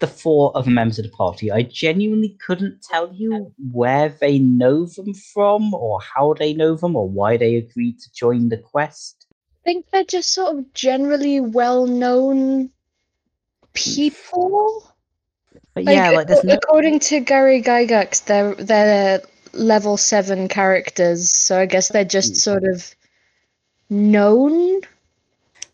the 0.00 0.06
four 0.06 0.56
other 0.56 0.70
members 0.70 0.98
of 0.98 1.04
the 1.04 1.10
party. 1.10 1.52
I 1.52 1.62
genuinely 1.62 2.36
couldn't 2.44 2.82
tell 2.82 3.12
you 3.12 3.52
where 3.72 4.08
they 4.08 4.38
know 4.38 4.86
them 4.86 5.14
from, 5.14 5.72
or 5.74 6.00
how 6.00 6.34
they 6.34 6.52
know 6.54 6.74
them, 6.74 6.96
or 6.96 7.08
why 7.08 7.36
they 7.36 7.54
agreed 7.56 8.00
to 8.00 8.12
join 8.12 8.48
the 8.48 8.58
quest. 8.58 9.26
I 9.62 9.62
think 9.64 9.86
they're 9.90 10.04
just 10.04 10.32
sort 10.32 10.56
of 10.56 10.72
generally 10.72 11.38
well 11.38 11.86
known 11.86 12.70
people. 13.74 14.89
But 15.74 15.84
yeah, 15.84 16.10
like 16.10 16.26
there's 16.26 16.44
no. 16.44 16.54
according 16.54 17.00
to 17.00 17.20
Gary 17.20 17.62
Gygax, 17.62 18.24
they're 18.24 18.54
they're 18.54 19.22
level 19.52 19.96
seven 19.96 20.48
characters, 20.48 21.30
so 21.30 21.58
I 21.58 21.66
guess 21.66 21.88
they're 21.88 22.04
just 22.04 22.34
Mm. 22.34 22.36
sort 22.36 22.64
of 22.64 22.94
known. 23.88 24.80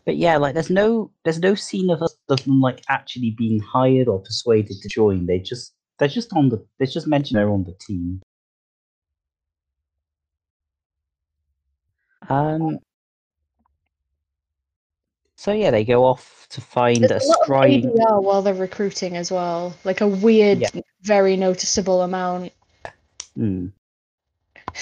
But 0.05 0.17
yeah, 0.17 0.37
like 0.37 0.53
there's 0.53 0.69
no 0.69 1.11
there's 1.25 1.39
no 1.39 1.55
scene 1.55 1.89
of 1.89 2.01
us 2.01 2.15
of 2.29 2.43
them 2.45 2.61
like 2.61 2.81
actually 2.89 3.31
being 3.31 3.59
hired 3.59 4.07
or 4.07 4.19
persuaded 4.19 4.81
to 4.81 4.89
join. 4.89 5.25
They 5.25 5.39
just 5.39 5.73
they're 5.99 6.07
just 6.07 6.31
on 6.33 6.49
the 6.49 6.65
they 6.79 6.85
just 6.85 7.07
mentioned 7.07 7.37
they're 7.37 7.49
on 7.49 7.65
the 7.65 7.75
team. 7.79 8.21
Um. 12.29 12.79
So 15.37 15.51
yeah, 15.51 15.69
they 15.69 15.85
go 15.85 16.03
off 16.03 16.47
to 16.49 16.61
find 16.61 17.05
a 17.05 17.07
There's 17.07 17.23
a 17.23 17.27
lot 17.27 17.69
of 17.69 18.23
while 18.23 18.41
they're 18.41 18.53
recruiting 18.55 19.15
as 19.15 19.31
well, 19.31 19.75
like 19.83 20.01
a 20.01 20.07
weird, 20.07 20.59
Yeah. 20.59 20.69
very 21.03 21.37
noticeable 21.37 22.01
amount. 22.01 22.51
Hmm. 23.35 23.67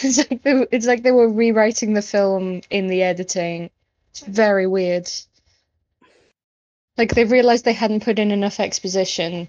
It's 0.02 0.18
like 0.18 0.44
they, 0.44 0.66
it's 0.72 0.88
like 0.88 1.04
they 1.04 1.12
were 1.12 1.30
rewriting 1.30 1.94
the 1.94 2.02
film 2.02 2.62
in 2.70 2.88
the 2.88 3.04
editing. 3.04 3.70
It's 4.12 4.22
very 4.22 4.66
weird. 4.68 5.10
Like 6.98 7.14
they 7.14 7.26
realized 7.26 7.66
they 7.66 7.74
hadn't 7.74 8.04
put 8.04 8.20
in 8.20 8.32
enough 8.32 8.60
exposition, 8.60 9.48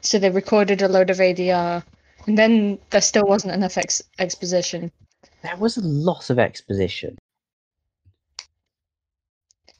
so 0.00 0.18
they 0.18 0.30
recorded 0.30 0.82
a 0.82 0.88
load 0.88 1.10
of 1.10 1.18
ADR, 1.18 1.82
and 2.26 2.36
then 2.38 2.78
there 2.90 3.00
still 3.00 3.26
wasn't 3.26 3.54
enough 3.54 3.78
ex- 3.78 4.02
exposition. 4.18 4.92
There 5.42 5.56
was 5.56 5.76
a 5.76 5.82
lot 5.86 6.30
of 6.30 6.38
exposition. 6.38 7.16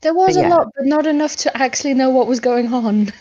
There 0.00 0.14
was 0.14 0.36
But 0.36 0.44
a 0.44 0.48
yeah. 0.48 0.54
lot, 0.54 0.68
but 0.76 0.86
not 0.86 1.06
enough 1.06 1.36
to 1.36 1.56
actually 1.56 1.94
know 1.94 2.10
what 2.10 2.26
was 2.28 2.40
going 2.40 2.72
on. 2.72 3.12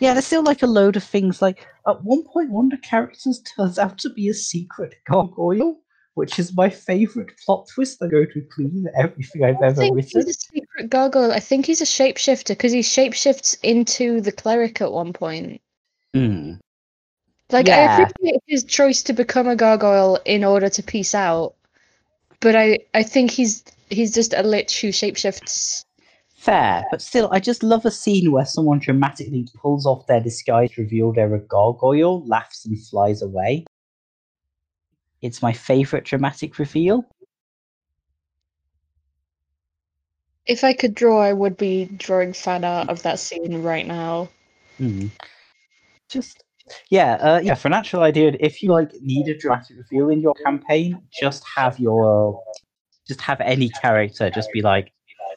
Yeah, 0.00 0.14
there's 0.14 0.26
still 0.26 0.42
like 0.42 0.62
a 0.62 0.66
load 0.66 0.96
of 0.96 1.04
things. 1.04 1.40
Like 1.40 1.64
at 1.86 2.02
one 2.02 2.24
point, 2.24 2.50
one 2.50 2.66
of 2.66 2.70
the 2.72 2.78
characters 2.78 3.40
turns 3.56 3.78
out 3.78 3.98
to 3.98 4.10
be 4.10 4.28
a 4.28 4.34
secret 4.34 4.96
gargoyle, 5.08 5.78
which 6.14 6.38
is 6.40 6.56
my 6.56 6.68
favorite 6.68 7.30
plot 7.44 7.68
twist. 7.72 8.02
I 8.02 8.08
go 8.08 8.24
to 8.24 8.40
clean 8.52 8.86
everything 8.98 9.44
I've 9.44 9.62
ever 9.62 9.76
think 9.76 9.94
written. 9.94 10.26
he's 10.26 10.36
a 10.36 10.40
secret 10.40 10.90
gargoyle. 10.90 11.30
I 11.30 11.38
think 11.38 11.66
he's 11.66 11.80
a 11.80 11.84
shapeshifter 11.84 12.48
because 12.48 12.72
he 12.72 12.80
shapeshifts 12.80 13.56
into 13.62 14.20
the 14.20 14.32
cleric 14.32 14.80
at 14.80 14.90
one 14.92 15.12
point. 15.12 15.60
Hmm. 16.14 16.54
Like 17.50 17.68
I 17.68 18.02
appreciate 18.02 18.42
his 18.46 18.64
choice 18.64 19.02
to 19.04 19.12
become 19.12 19.46
a 19.46 19.54
gargoyle 19.54 20.18
in 20.24 20.42
order 20.42 20.68
to 20.70 20.82
peace 20.82 21.14
out, 21.14 21.54
but 22.40 22.56
I 22.56 22.80
I 22.94 23.02
think 23.04 23.30
he's 23.30 23.62
he's 23.90 24.12
just 24.12 24.32
a 24.32 24.42
lich 24.42 24.80
who 24.80 24.88
shapeshifts. 24.88 25.84
Fair, 26.42 26.84
but 26.90 27.00
still, 27.00 27.28
I 27.30 27.38
just 27.38 27.62
love 27.62 27.86
a 27.86 27.90
scene 27.92 28.32
where 28.32 28.44
someone 28.44 28.80
dramatically 28.80 29.46
pulls 29.54 29.86
off 29.86 30.08
their 30.08 30.18
disguise, 30.18 30.72
to 30.72 30.82
reveal 30.82 31.12
they're 31.12 31.32
a 31.36 31.38
gargoyle, 31.38 32.26
laughs, 32.26 32.66
and 32.66 32.76
flies 32.86 33.22
away. 33.22 33.64
It's 35.20 35.40
my 35.40 35.52
favorite 35.52 36.04
dramatic 36.04 36.58
reveal. 36.58 37.04
If 40.44 40.64
I 40.64 40.72
could 40.72 40.96
draw, 40.96 41.22
I 41.22 41.32
would 41.32 41.56
be 41.56 41.84
drawing 41.84 42.32
fan 42.32 42.64
art 42.64 42.88
of 42.88 43.04
that 43.04 43.20
scene 43.20 43.62
right 43.62 43.86
now. 43.86 44.28
Hmm. 44.78 45.06
Just 46.08 46.42
yeah, 46.90 47.12
uh, 47.20 47.40
yeah. 47.40 47.54
For 47.54 47.68
an 47.68 47.74
actual 47.74 48.02
idea, 48.02 48.32
if 48.40 48.64
you 48.64 48.72
like 48.72 48.90
need 49.00 49.28
a 49.28 49.38
dramatic 49.38 49.76
reveal 49.76 50.08
in 50.08 50.20
your 50.20 50.34
campaign, 50.44 51.02
just 51.12 51.44
have 51.54 51.78
your, 51.78 52.42
just 53.06 53.20
have 53.20 53.40
any 53.40 53.68
character 53.68 54.28
just 54.28 54.52
be 54.52 54.60
like, 54.60 54.92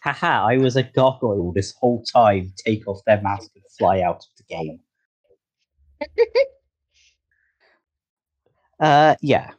"Haha, 0.05 0.47
I 0.47 0.57
was 0.57 0.75
a 0.75 0.83
gargoyle 0.83 1.51
this 1.51 1.73
whole 1.79 2.03
time." 2.03 2.53
Take 2.57 2.87
off 2.87 3.01
their 3.05 3.21
mask 3.21 3.49
and 3.55 3.63
fly 3.77 4.01
out 4.01 4.17
of 4.17 4.31
the 4.37 4.43
game. 4.43 4.79
Uh, 8.77 9.15
yeah. 9.21 9.51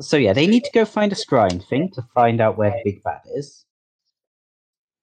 so 0.00 0.16
yeah, 0.16 0.32
they 0.32 0.46
need 0.46 0.62
to 0.62 0.70
go 0.72 0.84
find 0.84 1.10
a 1.10 1.16
scrying 1.16 1.60
thing 1.68 1.90
to 1.92 2.00
find 2.14 2.40
out 2.40 2.56
where 2.56 2.70
the 2.70 2.80
big 2.84 3.02
bad 3.02 3.20
is. 3.34 3.64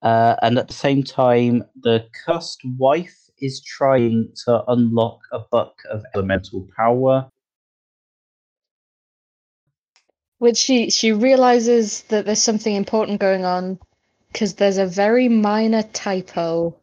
Uh, 0.01 0.35
and 0.41 0.57
at 0.57 0.69
the 0.69 0.73
same 0.73 1.03
time, 1.03 1.63
the 1.81 2.07
cursed 2.25 2.61
wife 2.77 3.29
is 3.41 3.61
trying 3.61 4.29
to 4.45 4.63
unlock 4.69 5.19
a 5.33 5.39
book 5.39 5.75
of 5.91 6.03
elemental 6.13 6.65
power. 6.77 7.29
Which 10.37 10.57
she 10.57 10.89
she 10.89 11.11
realizes 11.11 12.03
that 12.03 12.25
there's 12.25 12.41
something 12.41 12.75
important 12.75 13.19
going 13.19 13.43
on 13.43 13.79
because 14.35 14.55
there's 14.55 14.77
a 14.77 14.85
very 14.85 15.29
minor 15.29 15.81
typo. 15.93 16.75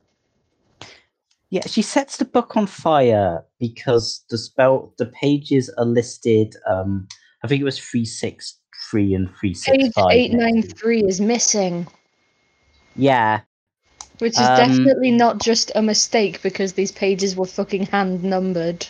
Yeah, 1.51 1.67
she 1.67 1.83
sets 1.83 2.17
the 2.17 2.25
book 2.25 2.57
on 2.57 2.67
fire 2.67 3.45
because 3.61 4.25
the 4.31 4.39
spell, 4.39 4.95
the 4.97 5.05
pages 5.05 5.69
are 5.77 5.85
listed. 5.85 6.57
Um, 6.67 7.07
I 7.45 7.49
think 7.49 7.61
it 7.61 7.65
was 7.65 7.79
three 7.79 8.07
six 8.07 8.59
three 8.91 9.13
and 9.13 9.29
three 9.39 9.53
six 9.53 9.77
Page 9.77 9.93
five. 9.95 10.13
eight 10.13 10.33
nine 10.33 10.63
three 10.63 11.03
is 11.03 11.21
missing, 11.21 11.87
Yeah, 12.97 13.43
which 14.19 14.41
is 14.41 14.49
Um, 14.49 14.87
definitely 14.87 15.11
not 15.11 15.39
just 15.39 15.71
a 15.75 15.83
mistake 15.83 16.41
because 16.41 16.73
these 16.73 16.91
pages 16.91 17.37
were 17.37 17.45
fucking 17.45 17.85
hand 17.87 18.25
numbered. 18.25 18.87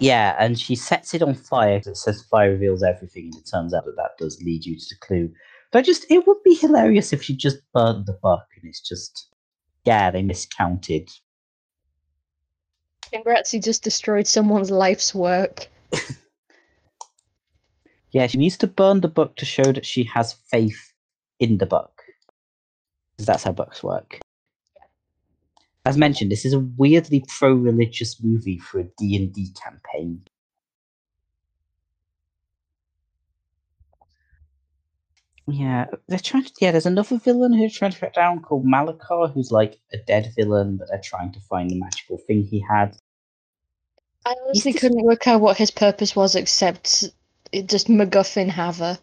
yeah, 0.00 0.36
and 0.38 0.60
she 0.60 0.74
sets 0.74 1.14
it 1.14 1.22
on 1.22 1.34
fire. 1.34 1.76
It 1.76 1.96
says 1.96 2.22
fire 2.30 2.50
reveals 2.50 2.82
everything, 2.82 3.30
and 3.32 3.36
it 3.36 3.48
turns 3.50 3.72
out 3.72 3.86
that 3.86 3.96
that 3.96 4.18
does 4.18 4.42
lead 4.42 4.66
you 4.66 4.78
to 4.78 4.86
the 4.90 4.96
clue. 5.00 5.32
But 5.72 5.84
just, 5.84 6.06
it 6.10 6.26
would 6.26 6.42
be 6.44 6.54
hilarious 6.54 7.12
if 7.12 7.22
she 7.22 7.36
just 7.36 7.58
burned 7.72 8.06
the 8.06 8.18
book, 8.22 8.44
and 8.56 8.68
it's 8.68 8.80
just, 8.80 9.28
yeah, 9.84 10.10
they 10.10 10.22
miscounted. 10.22 11.10
Congrats, 13.12 13.54
you 13.54 13.60
just 13.60 13.82
destroyed 13.82 14.26
someone's 14.26 14.70
life's 14.70 15.14
work. 15.14 15.68
Yeah, 18.12 18.26
she 18.26 18.38
needs 18.38 18.56
to 18.58 18.66
burn 18.66 19.00
the 19.00 19.08
book 19.08 19.36
to 19.36 19.44
show 19.44 19.72
that 19.72 19.86
she 19.86 20.04
has 20.04 20.32
faith 20.50 20.92
in 21.38 21.58
the 21.58 21.66
book. 21.66 22.02
Because 23.12 23.26
that's 23.26 23.44
how 23.44 23.52
books 23.52 23.82
work. 23.82 24.18
As 25.86 25.96
mentioned, 25.96 26.30
this 26.30 26.44
is 26.44 26.52
a 26.52 26.58
weirdly 26.58 27.24
pro-religious 27.38 28.22
movie 28.22 28.58
for 28.58 28.80
a 28.80 28.84
D&D 28.98 29.54
campaign. 29.62 30.22
Yeah, 35.52 35.86
they're 36.08 36.18
trying 36.18 36.44
to. 36.44 36.52
Yeah, 36.60 36.70
there's 36.72 36.86
another 36.86 37.18
villain 37.18 37.52
who's 37.52 37.76
trying 37.76 37.92
to 37.92 37.98
track 37.98 38.14
down 38.14 38.40
called 38.40 38.64
Malakar, 38.66 39.32
who's 39.32 39.50
like 39.50 39.78
a 39.92 39.98
dead 39.98 40.32
villain, 40.36 40.76
but 40.76 40.88
they're 40.88 41.00
trying 41.02 41.32
to 41.32 41.40
find 41.40 41.70
the 41.70 41.78
magical 41.78 42.18
thing 42.26 42.42
he 42.42 42.60
had. 42.60 42.96
I 44.26 44.34
honestly 44.44 44.72
just- 44.72 44.82
couldn't 44.82 45.02
work 45.04 45.26
out 45.26 45.40
what 45.40 45.56
his 45.56 45.70
purpose 45.70 46.14
was 46.14 46.34
except 46.34 47.04
it 47.52 47.68
just 47.68 47.88
MacGuffin 47.88 48.48
haver. 48.48 48.98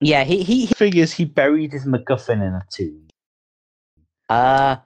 Yeah, 0.00 0.24
he 0.24 0.42
he 0.42 0.66
he 0.66 0.74
figures 0.74 1.12
he 1.12 1.24
buried 1.24 1.72
his 1.72 1.84
MacGuffin 1.86 2.42
in 2.46 2.54
a 2.54 2.62
tomb. 2.70 3.08
Uh 4.28 4.76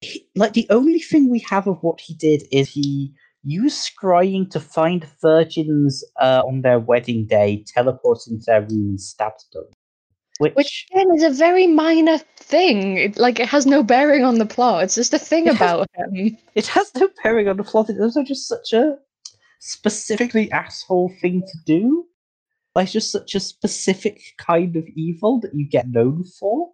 he- 0.00 0.26
like 0.34 0.52
the 0.52 0.66
only 0.70 0.98
thing 0.98 1.30
we 1.30 1.38
have 1.40 1.66
of 1.66 1.78
what 1.82 2.00
he 2.00 2.14
did 2.14 2.42
is 2.50 2.68
he 2.68 3.12
used 3.44 3.90
scrying 3.90 4.48
to 4.50 4.60
find 4.60 5.04
virgins 5.20 6.04
uh, 6.20 6.42
on 6.46 6.62
their 6.62 6.78
wedding 6.78 7.26
day, 7.26 7.64
teleported 7.76 8.30
into 8.30 8.44
their 8.46 8.60
room 8.60 8.90
and 8.90 9.00
stabbed 9.00 9.44
them. 9.52 9.64
Which, 10.42 10.54
Which 10.54 10.86
again 10.92 11.08
is 11.14 11.22
a 11.22 11.30
very 11.30 11.66
minor 11.66 12.18
thing. 12.36 12.96
It, 12.98 13.16
like 13.18 13.38
it 13.40 13.48
has 13.48 13.64
no 13.66 13.82
bearing 13.82 14.24
on 14.24 14.38
the 14.38 14.46
plot. 14.46 14.84
It's 14.84 14.94
just 14.96 15.14
a 15.14 15.18
thing 15.18 15.46
It 15.46 15.54
has- 15.56 15.70
about 15.72 15.88
him. 15.96 16.36
it 16.54 16.66
has 16.66 16.90
no 16.94 17.08
bearing 17.22 17.48
on 17.48 17.56
the 17.56 17.64
plot. 17.64 17.88
It's 17.90 18.00
also 18.00 18.22
just 18.22 18.48
such 18.48 18.72
a 18.72 18.96
specifically 19.60 20.50
asshole 20.52 21.12
thing 21.20 21.42
to 21.42 21.58
do. 21.64 22.06
Like 22.74 22.84
it's 22.84 22.92
just 22.92 23.12
such 23.12 23.34
a 23.34 23.40
specific 23.40 24.20
kind 24.38 24.76
of 24.76 24.84
evil 24.96 25.40
that 25.40 25.54
you 25.54 25.66
get 25.68 25.88
known 25.88 26.24
for. 26.24 26.72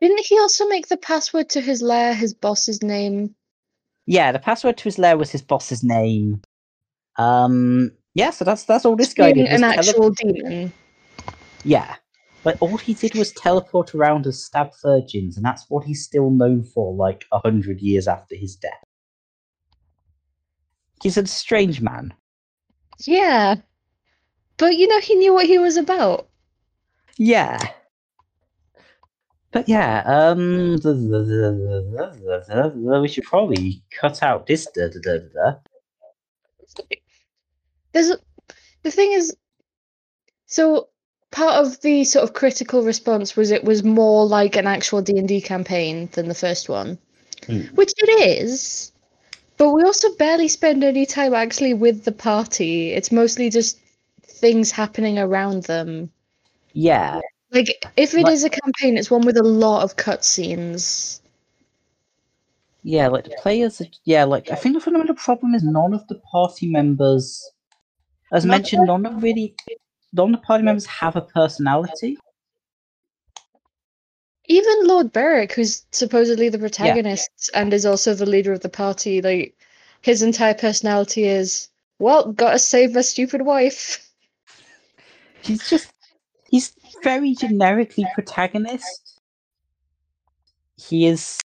Didn't 0.00 0.20
he 0.26 0.38
also 0.38 0.66
make 0.68 0.88
the 0.88 0.96
password 0.96 1.48
to 1.50 1.60
his 1.60 1.80
lair 1.80 2.12
his 2.14 2.34
boss's 2.34 2.82
name? 2.82 3.34
Yeah, 4.06 4.32
the 4.32 4.40
password 4.40 4.76
to 4.78 4.84
his 4.84 4.98
lair 4.98 5.16
was 5.16 5.30
his 5.30 5.42
boss's 5.42 5.84
name. 5.84 6.42
Um, 7.16 7.92
yeah, 8.14 8.30
so 8.30 8.44
that's 8.44 8.64
that's 8.64 8.84
all 8.84 8.96
this 8.96 9.14
guy 9.14 9.32
Being 9.32 9.46
did. 9.46 9.54
an 9.54 9.60
tele- 9.60 9.74
actual 9.76 10.10
demon. 10.10 10.72
yeah, 11.64 11.94
but 12.42 12.56
all 12.60 12.76
he 12.76 12.94
did 12.94 13.14
was 13.14 13.32
teleport 13.32 13.94
around 13.94 14.26
and 14.26 14.34
stab 14.34 14.72
virgins, 14.82 15.36
and 15.36 15.44
that's 15.44 15.66
what 15.68 15.84
he's 15.84 16.04
still 16.04 16.30
known 16.30 16.64
for, 16.64 16.94
like 16.94 17.24
a 17.32 17.38
hundred 17.38 17.80
years 17.80 18.08
after 18.08 18.34
his 18.34 18.56
death. 18.56 18.82
He's 21.02 21.16
a 21.16 21.26
strange 21.26 21.80
man. 21.80 22.14
Yeah. 23.00 23.56
But 24.56 24.76
you 24.76 24.86
know 24.88 25.00
he 25.00 25.14
knew 25.14 25.34
what 25.34 25.46
he 25.46 25.58
was 25.58 25.76
about. 25.76 26.28
Yeah. 27.16 27.58
But 29.50 29.68
yeah, 29.68 30.02
um, 30.06 30.78
we 33.02 33.08
should 33.08 33.24
probably 33.24 33.82
cut 33.90 34.22
out 34.22 34.46
this. 34.46 34.66
Da, 34.74 34.88
da, 34.88 34.98
da, 35.02 35.18
da, 35.18 35.28
da. 35.34 35.58
There's 37.92 38.10
a, 38.10 38.18
the 38.82 38.90
thing 38.90 39.12
is 39.12 39.36
so 40.46 40.88
part 41.32 41.54
of 41.54 41.80
the 41.80 42.04
sort 42.04 42.22
of 42.22 42.34
critical 42.34 42.82
response 42.82 43.34
was 43.36 43.50
it 43.50 43.64
was 43.64 43.82
more 43.82 44.24
like 44.24 44.54
an 44.54 44.66
actual 44.66 45.02
D&D 45.02 45.40
campaign 45.40 46.08
than 46.12 46.28
the 46.28 46.34
first 46.34 46.68
one. 46.68 46.96
Mm. 47.42 47.72
Which 47.74 47.92
it 47.96 48.40
is. 48.40 48.92
But 49.56 49.70
we 49.72 49.82
also 49.82 50.14
barely 50.16 50.48
spend 50.48 50.84
any 50.84 51.04
time 51.06 51.34
actually 51.34 51.74
with 51.74 52.04
the 52.04 52.12
party. 52.12 52.92
It's 52.92 53.10
mostly 53.10 53.50
just 53.50 53.78
things 54.22 54.70
happening 54.70 55.18
around 55.18 55.64
them. 55.64 56.10
Yeah, 56.72 57.20
Like 57.50 57.84
if 57.96 58.14
it 58.14 58.22
Like- 58.22 58.32
is 58.32 58.44
a 58.44 58.50
campaign, 58.50 58.96
it's 58.96 59.10
one 59.10 59.26
with 59.26 59.36
a 59.36 59.42
lot 59.42 59.82
of 59.82 59.96
cutscenes. 59.96 61.20
Yeah, 62.82 63.08
like 63.08 63.24
the 63.24 63.36
players. 63.42 63.80
Are, 63.80 63.86
yeah, 64.04 64.24
like 64.24 64.50
I 64.50 64.54
think 64.54 64.74
the 64.74 64.80
fundamental 64.80 65.14
problem 65.14 65.54
is 65.54 65.62
none 65.62 65.92
of 65.94 66.06
the 66.08 66.16
party 66.32 66.68
members, 66.70 67.42
as 68.32 68.44
mentioned, 68.46 68.86
none 68.86 69.06
of 69.06 69.22
really, 69.22 69.54
none 70.12 70.34
of 70.34 70.40
the 70.40 70.46
party 70.46 70.64
members 70.64 70.86
have 70.86 71.16
a 71.16 71.20
personality. 71.20 72.18
Even 74.46 74.86
Lord 74.86 75.12
Berek, 75.12 75.52
who's 75.52 75.84
supposedly 75.92 76.48
the 76.48 76.58
protagonist 76.58 77.50
and 77.54 77.72
is 77.72 77.86
also 77.86 78.12
the 78.14 78.26
leader 78.26 78.52
of 78.52 78.60
the 78.60 78.68
party, 78.68 79.22
like 79.22 79.56
his 80.02 80.22
entire 80.22 80.54
personality 80.54 81.24
is, 81.24 81.68
well, 81.98 82.32
gotta 82.32 82.58
save 82.58 82.94
my 82.94 83.02
stupid 83.02 83.42
wife. 83.42 84.10
He's 85.42 85.68
just, 85.68 85.92
he's 86.48 86.74
very 87.02 87.34
generically 87.34 88.06
protagonist. 88.14 89.20
He 90.76 91.06
is 91.06 91.38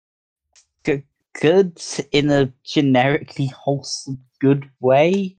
good 1.41 1.81
in 2.11 2.29
a 2.29 2.51
generically 2.63 3.47
wholesome, 3.47 4.23
good 4.39 4.69
way. 4.79 5.37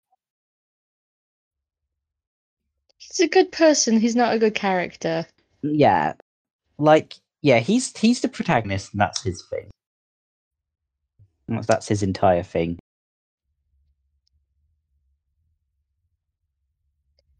He's 3.16 3.24
a 3.24 3.31
good 3.31 3.50
person, 3.50 3.98
he's 3.98 4.14
not 4.14 4.35
a 4.35 4.38
good 4.38 4.55
character. 4.55 5.24
Yeah, 5.62 6.12
like 6.76 7.14
yeah, 7.40 7.61
he's 7.61 7.96
he's 7.96 8.20
the 8.20 8.29
protagonist, 8.29 8.92
and 8.92 9.00
that's 9.00 9.22
his 9.22 9.42
thing. 9.48 9.70
That's- 11.48 11.66
That's 11.66 11.88
his 11.88 12.02
entire 12.02 12.42
thing. 12.42 12.79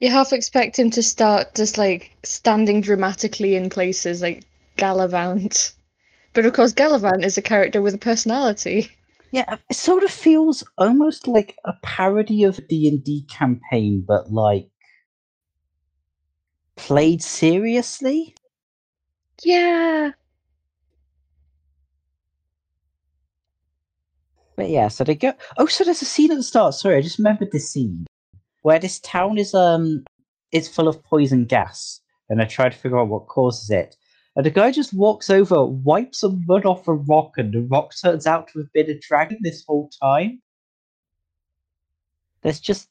You 0.01 0.11
half 0.11 0.33
expect 0.33 0.79
him 0.79 0.91
to 0.93 1.03
start 1.03 1.55
just 1.55 1.77
like 1.77 2.11
standing 2.23 2.81
dramatically 2.81 3.55
in 3.55 3.69
places 3.69 4.23
like 4.23 4.45
Gallivant. 4.79 5.75
But 6.33 6.47
of 6.47 6.55
course, 6.55 6.73
Gallivant 6.73 7.23
is 7.23 7.37
a 7.37 7.43
character 7.43 7.83
with 7.83 7.95
a 7.95 7.99
personality. 7.99 8.91
Yeah, 9.31 9.57
it 9.69 9.77
sort 9.77 10.05
of 10.05 10.11
feels 10.11 10.65
almost 10.79 11.29
like 11.29 11.57
a 11.67 11.75
parody 11.83 12.45
of 12.45 12.59
a 12.59 12.63
D&D 12.63 13.27
campaign, 13.29 14.05
but 14.07 14.33
like 14.33 14.69
played 16.77 17.23
seriously. 17.23 18.35
Yeah. 19.43 20.13
But 24.57 24.71
yeah, 24.71 24.89
so 24.89 25.05
they 25.05 25.15
go. 25.15 25.35
Oh, 25.59 25.67
so 25.67 25.85
there's 25.85 26.03
a 26.03 26.07
scene 26.07 26.31
at 26.31 26.37
the 26.37 26.43
start. 26.43 26.75
Sorry, 26.75 26.97
I 26.97 27.03
just 27.03 27.19
remembered 27.19 27.53
this 27.53 27.71
scene 27.71 28.07
where 28.63 28.79
this 28.79 28.99
town 29.01 29.39
is 29.39 29.55
um 29.55 30.05
is 30.53 30.69
full 30.69 30.89
of 30.89 31.03
poison 31.05 31.45
gas, 31.45 32.01
and 32.31 32.41
they 32.41 32.47
try 32.47 32.69
to 32.69 32.77
figure 32.77 32.99
out 32.99 33.09
what 33.09 33.29
causes 33.29 33.71
it. 33.71 33.97
And 34.35 34.45
the 34.45 34.51
guy 34.51 34.71
just 34.71 34.93
walks 34.93 35.31
over, 35.31 35.65
wipes 35.65 36.21
some 36.21 36.45
mud 36.47 36.67
off 36.67 36.89
a 36.89 36.95
rock, 36.95 37.33
and 37.37 37.53
the 37.53 37.63
rock 37.63 37.93
turns 38.03 38.27
out 38.27 38.49
to 38.49 38.59
have 38.59 38.73
been 38.73 38.91
a 38.91 38.99
dragon 38.99 39.39
this 39.41 39.65
whole 39.67 39.91
time. 40.03 40.41
There's 42.43 42.61
just 42.61 42.89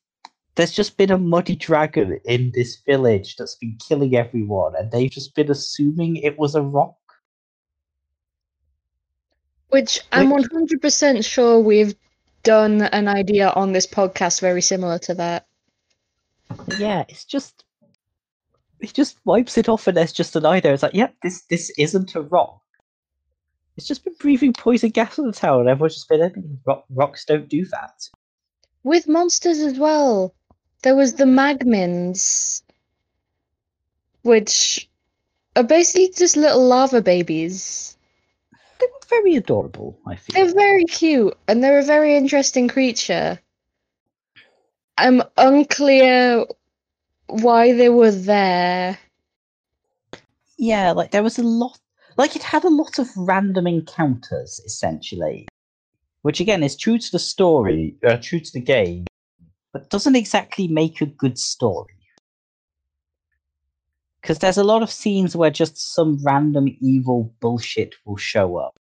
there's 0.55 0.71
just 0.71 0.97
been 0.97 1.11
a 1.11 1.17
muddy 1.17 1.55
dragon 1.55 2.19
in 2.25 2.51
this 2.53 2.77
village 2.85 3.35
that's 3.35 3.55
been 3.55 3.77
killing 3.87 4.15
everyone, 4.15 4.73
and 4.75 4.91
they've 4.91 5.11
just 5.11 5.35
been 5.35 5.51
assuming 5.51 6.17
it 6.17 6.37
was 6.39 6.55
a 6.55 6.61
rock. 6.61 6.95
Which 9.69 9.99
I'm 10.11 10.29
Which- 10.29 10.45
100% 10.45 11.25
sure 11.25 11.59
we've 11.59 11.95
done 12.43 12.83
an 12.83 13.07
idea 13.07 13.49
on 13.49 13.73
this 13.73 13.87
podcast 13.87 14.39
very 14.39 14.61
similar 14.61 14.97
to 14.99 15.13
that. 15.15 15.47
Yeah, 16.77 17.03
it's 17.09 17.25
just 17.25 17.63
he 18.79 18.87
just 18.87 19.17
wipes 19.25 19.57
it 19.57 19.67
off, 19.67 19.87
and 19.87 19.97
there's 19.97 20.13
just 20.13 20.35
an 20.35 20.45
eye 20.45 20.59
there. 20.59 20.73
It's 20.73 20.83
like, 20.83 20.93
yep, 20.93 21.15
this 21.23 21.41
this 21.49 21.71
isn't 21.77 22.15
a 22.15 22.21
rock. 22.21 22.61
It's 23.75 23.87
just 23.87 24.05
been 24.05 24.15
breathing 24.19 24.53
poison 24.53 24.91
gas 24.91 25.19
on 25.19 25.25
the 25.25 25.33
tower, 25.33 25.59
and 25.59 25.69
everyone's 25.69 25.95
just 25.95 26.07
been, 26.07 26.59
rock, 26.65 26.85
rocks 26.89 27.25
don't 27.25 27.49
do 27.49 27.65
that. 27.65 28.07
With 28.83 29.07
monsters 29.07 29.59
as 29.59 29.77
well. 29.77 30.33
There 30.85 30.95
was 30.95 31.15
the 31.15 31.23
Magmins, 31.23 32.61
which 34.21 34.87
are 35.55 35.63
basically 35.63 36.11
just 36.15 36.37
little 36.37 36.63
lava 36.63 37.01
babies. 37.01 37.97
They 38.79 38.85
were 38.85 39.07
very 39.09 39.35
adorable. 39.35 39.97
I 40.05 40.15
feel. 40.15 40.35
They're 40.35 40.53
very 40.53 40.85
cute 40.85 41.35
and 41.47 41.63
they're 41.63 41.79
a 41.79 41.83
very 41.83 42.15
interesting 42.15 42.67
creature. 42.67 43.39
I'm 44.95 45.23
unclear 45.37 46.45
why 47.25 47.73
they 47.73 47.89
were 47.89 48.11
there. 48.11 48.99
Yeah, 50.59 50.91
like 50.91 51.09
there 51.09 51.23
was 51.23 51.39
a 51.39 51.43
lot. 51.43 51.79
Like 52.15 52.35
it 52.35 52.43
had 52.43 52.63
a 52.63 52.69
lot 52.69 52.99
of 52.99 53.09
random 53.17 53.65
encounters, 53.65 54.61
essentially, 54.63 55.47
which 56.21 56.39
again 56.39 56.61
is 56.61 56.77
true 56.77 56.99
to 56.99 57.11
the 57.11 57.17
story, 57.17 57.95
uh, 58.07 58.17
true 58.17 58.39
to 58.39 58.53
the 58.53 58.61
game, 58.61 59.05
but 59.75 59.89
doesn't 59.89 60.15
exactly 60.15 60.69
make 60.69 61.01
a 61.01 61.05
good 61.05 61.38
story. 61.38 61.99
Because 64.21 64.39
there's 64.39 64.57
a 64.57 64.63
lot 64.63 64.81
of 64.81 64.89
scenes 64.89 65.35
where 65.35 65.51
just 65.51 65.93
some 65.93 66.17
random 66.23 66.77
evil 66.79 67.33
bullshit 67.41 67.93
will 68.05 68.15
show 68.15 68.55
up. 68.55 68.79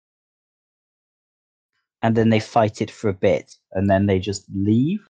And 2.01 2.15
then 2.15 2.29
they 2.29 2.39
fight 2.39 2.81
it 2.81 2.89
for 2.89 3.09
a 3.09 3.13
bit, 3.13 3.53
and 3.73 3.89
then 3.89 4.05
they 4.05 4.17
just 4.17 4.45
leave. 4.55 5.05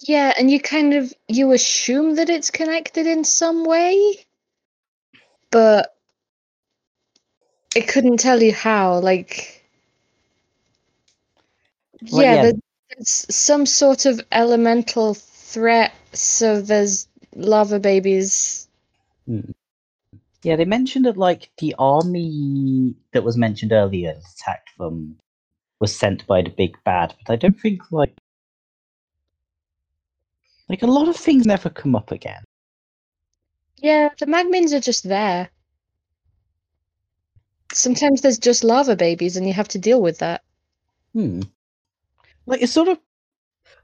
Yeah, 0.00 0.34
and 0.38 0.50
you 0.50 0.60
kind 0.60 0.92
of 0.92 1.14
you 1.28 1.52
assume 1.52 2.16
that 2.16 2.28
it's 2.28 2.50
connected 2.50 3.06
in 3.06 3.24
some 3.24 3.64
way, 3.64 4.26
but 5.50 5.96
it 7.74 7.88
couldn't 7.88 8.18
tell 8.18 8.42
you 8.42 8.52
how. 8.52 8.98
Like, 8.98 9.64
Well, 12.12 12.22
yeah, 12.22 12.34
yeah. 12.34 12.42
there- 12.42 12.52
there's 12.90 13.26
some 13.34 13.66
sort 13.66 14.06
of 14.06 14.20
elemental 14.32 15.14
threat. 15.14 15.92
So 16.12 16.60
there's 16.60 17.08
lava 17.34 17.78
babies. 17.78 18.68
Yeah, 20.42 20.56
they 20.56 20.64
mentioned 20.64 21.04
that 21.04 21.16
like 21.16 21.50
the 21.58 21.74
army 21.78 22.94
that 23.12 23.24
was 23.24 23.36
mentioned 23.36 23.72
earlier 23.72 24.10
attacked 24.34 24.70
them 24.78 25.18
was 25.80 25.96
sent 25.96 26.26
by 26.26 26.42
the 26.42 26.50
big 26.50 26.76
bad, 26.84 27.14
but 27.18 27.32
I 27.32 27.36
don't 27.36 27.58
think 27.58 27.90
like 27.90 28.14
like 30.68 30.82
a 30.82 30.86
lot 30.86 31.08
of 31.08 31.16
things 31.16 31.46
never 31.46 31.70
come 31.70 31.94
up 31.94 32.10
again. 32.12 32.44
Yeah, 33.76 34.10
the 34.18 34.26
magmins 34.26 34.72
are 34.72 34.80
just 34.80 35.08
there. 35.08 35.50
Sometimes 37.72 38.20
there's 38.20 38.38
just 38.38 38.64
lava 38.64 38.96
babies, 38.96 39.36
and 39.36 39.46
you 39.46 39.52
have 39.52 39.68
to 39.68 39.78
deal 39.78 40.02
with 40.02 40.18
that. 40.18 40.42
Hmm. 41.12 41.42
Like 42.50 42.62
it 42.62 42.68
sort 42.68 42.88
of 42.88 42.98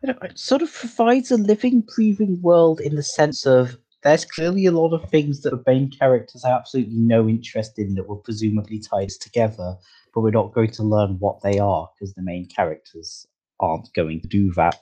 it 0.02 0.38
sort 0.38 0.60
of 0.60 0.74
provides 0.74 1.30
a 1.30 1.36
living, 1.36 1.84
breathing 1.94 2.42
world 2.42 2.80
in 2.80 2.96
the 2.96 3.02
sense 3.02 3.46
of 3.46 3.78
there's 4.02 4.24
clearly 4.24 4.66
a 4.66 4.72
lot 4.72 4.92
of 4.92 5.08
things 5.08 5.42
that 5.42 5.50
the 5.50 5.62
main 5.70 5.88
characters 5.88 6.42
have 6.44 6.58
absolutely 6.58 6.96
no 6.96 7.28
interest 7.28 7.78
in 7.78 7.94
that 7.94 8.08
were 8.08 8.16
presumably 8.16 8.80
tied 8.80 9.10
together, 9.20 9.76
but 10.12 10.20
we're 10.22 10.32
not 10.32 10.52
going 10.52 10.72
to 10.72 10.82
learn 10.82 11.16
what 11.20 11.42
they 11.42 11.60
are 11.60 11.88
because 11.94 12.12
the 12.14 12.22
main 12.22 12.48
characters 12.48 13.28
aren't 13.60 13.92
going 13.94 14.20
to 14.22 14.26
do 14.26 14.52
that. 14.54 14.80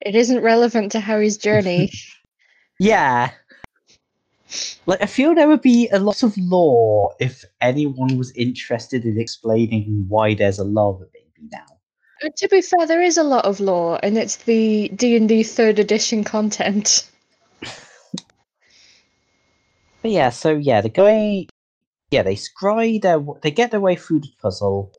It 0.00 0.14
isn't 0.14 0.40
relevant 0.40 0.92
to 0.92 1.00
Harry's 1.00 1.36
journey. 1.36 1.90
Yeah. 2.78 3.30
Like 4.86 5.02
I 5.02 5.06
feel 5.06 5.34
there 5.34 5.46
would 5.46 5.62
be 5.62 5.88
a 5.90 6.00
lot 6.00 6.24
of 6.24 6.36
lore 6.36 7.14
if 7.20 7.44
anyone 7.60 8.16
was 8.16 8.32
interested 8.32 9.04
in 9.04 9.20
explaining 9.20 10.06
why 10.08 10.34
there's 10.34 10.58
a 10.58 10.64
lava 10.64 11.04
baby 11.12 11.48
now. 11.52 11.66
To 12.22 12.48
be 12.48 12.62
fair, 12.62 12.86
there 12.86 13.02
is 13.02 13.16
a 13.18 13.24
lot 13.24 13.44
of 13.44 13.58
lore, 13.58 13.98
and 14.02 14.16
it's 14.16 14.36
the 14.36 14.88
D 14.94 15.16
and 15.16 15.28
D 15.28 15.42
third 15.42 15.78
edition 15.78 16.22
content. 16.22 17.10
But 20.02 20.10
yeah, 20.10 20.30
so 20.30 20.50
yeah, 20.50 20.80
the 20.80 20.88
guy, 20.88 21.46
yeah, 22.10 22.22
they 22.22 22.34
scry 22.34 23.00
their, 23.00 23.20
they 23.42 23.50
get 23.50 23.70
their 23.70 23.80
way 23.80 23.96
through 23.96 24.20
the 24.20 24.32
puzzle. 24.40 24.92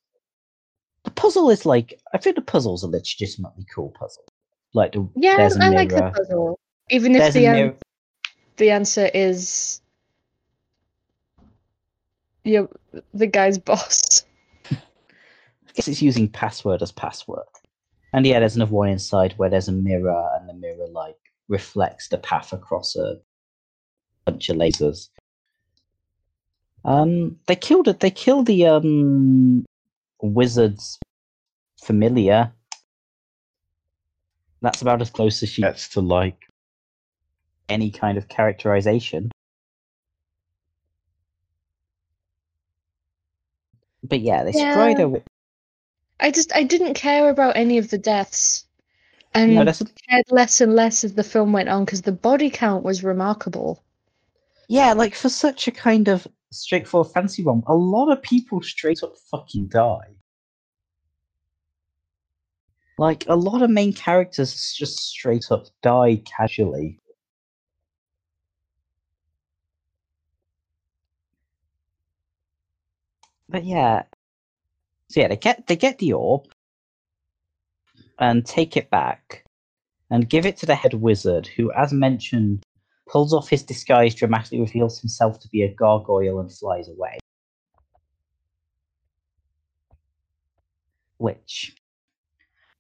The 1.03 1.11
puzzle 1.11 1.49
is 1.49 1.65
like, 1.65 1.99
I 2.13 2.17
think 2.17 2.37
the 2.37 2.41
puzzle's 2.41 2.83
a 2.83 2.87
legitimately 2.87 3.65
cool 3.73 3.93
puzzle. 3.97 4.23
Like 4.73 4.93
the 4.93 5.07
Yeah, 5.15 5.37
there's 5.37 5.57
a 5.57 5.63
I 5.63 5.69
like 5.69 5.89
the 5.89 6.11
puzzle, 6.13 6.59
even 6.89 7.15
if 7.15 7.19
There's 7.19 7.35
a 7.35 7.39
the 7.39 7.45
an- 7.47 7.75
the 8.57 8.69
answer 8.71 9.09
is 9.13 9.81
yeah, 12.43 12.65
the 13.13 13.27
guy's 13.27 13.57
boss. 13.57 14.25
I 15.73 15.75
guess 15.75 15.87
it's 15.87 16.03
using 16.03 16.29
password 16.29 16.83
as 16.83 16.91
password. 16.91 17.45
And 18.13 18.27
yeah, 18.27 18.39
there's 18.39 18.55
another 18.55 18.71
one 18.73 18.89
inside 18.89 19.33
where 19.37 19.49
there's 19.49 19.67
a 19.67 19.71
mirror, 19.71 20.29
and 20.35 20.47
the 20.47 20.53
mirror 20.53 20.87
like 20.91 21.17
reflects 21.47 22.09
the 22.09 22.19
path 22.19 22.53
across 22.53 22.95
a 22.95 23.15
bunch 24.25 24.49
of 24.49 24.57
lasers. 24.57 25.09
Um, 26.85 27.39
they 27.47 27.55
killed 27.55 27.87
it. 27.87 28.01
They 28.01 28.11
killed 28.11 28.45
the 28.45 28.67
um 28.67 29.65
wizard's 30.21 30.99
familiar. 31.81 32.51
That's 34.61 34.83
about 34.83 35.01
as 35.01 35.09
close 35.09 35.41
as 35.41 35.49
she 35.49 35.63
gets 35.63 35.89
to 35.89 36.01
like 36.01 36.45
any 37.67 37.89
kind 37.89 38.19
of 38.19 38.27
characterization. 38.27 39.31
But 44.03 44.19
yeah, 44.19 44.43
they 44.43 44.51
Yeah. 44.51 44.93
their 44.93 45.09
way- 45.09 45.23
I 46.23 46.31
just 46.31 46.55
I 46.55 46.63
didn't 46.63 46.93
care 46.93 47.29
about 47.29 47.57
any 47.57 47.77
of 47.77 47.89
the 47.89 47.97
deaths, 47.97 48.65
and 49.33 49.53
No, 49.53 49.65
cared 49.65 50.25
less 50.31 50.61
and 50.61 50.73
less 50.73 51.03
as 51.03 51.15
the 51.15 51.23
film 51.23 51.51
went 51.51 51.67
on 51.67 51.83
because 51.83 52.03
the 52.03 52.13
body 52.13 52.49
count 52.49 52.85
was 52.85 53.03
remarkable. 53.03 53.83
Yeah, 54.69 54.93
like 54.93 55.15
for 55.15 55.27
such 55.27 55.67
a 55.67 55.71
kind 55.71 56.07
of 56.07 56.25
straightforward 56.49 57.11
fancy 57.11 57.43
one, 57.43 57.61
a 57.67 57.75
lot 57.75 58.09
of 58.09 58.21
people 58.21 58.61
straight 58.61 59.03
up 59.03 59.17
fucking 59.31 59.67
die. 59.67 60.15
Like 62.97 63.25
a 63.27 63.35
lot 63.35 63.61
of 63.61 63.69
main 63.69 63.91
characters 63.91 64.73
just 64.73 64.99
straight 64.99 65.51
up 65.51 65.65
die 65.81 66.23
casually. 66.25 67.01
But 73.49 73.65
yeah. 73.65 74.03
So 75.13 75.19
yeah, 75.19 75.27
they 75.27 75.37
get 75.37 75.67
they 75.67 75.75
get 75.75 75.99
the 75.99 76.13
orb 76.13 76.47
and 78.17 78.43
take 78.43 78.75
it 78.75 78.89
back 78.89 79.45
and 80.09 80.27
give 80.27 80.47
it 80.47 80.57
to 80.57 80.65
the 80.65 80.73
head 80.73 80.95
wizard, 80.95 81.45
who, 81.45 81.71
as 81.73 81.93
mentioned, 81.93 82.63
pulls 83.07 83.31
off 83.31 83.47
his 83.47 83.61
disguise, 83.61 84.15
dramatically 84.15 84.59
reveals 84.59 84.99
himself 84.99 85.39
to 85.41 85.47
be 85.49 85.61
a 85.61 85.71
gargoyle, 85.71 86.39
and 86.39 86.51
flies 86.51 86.87
away. 86.89 87.19
Which, 91.19 91.75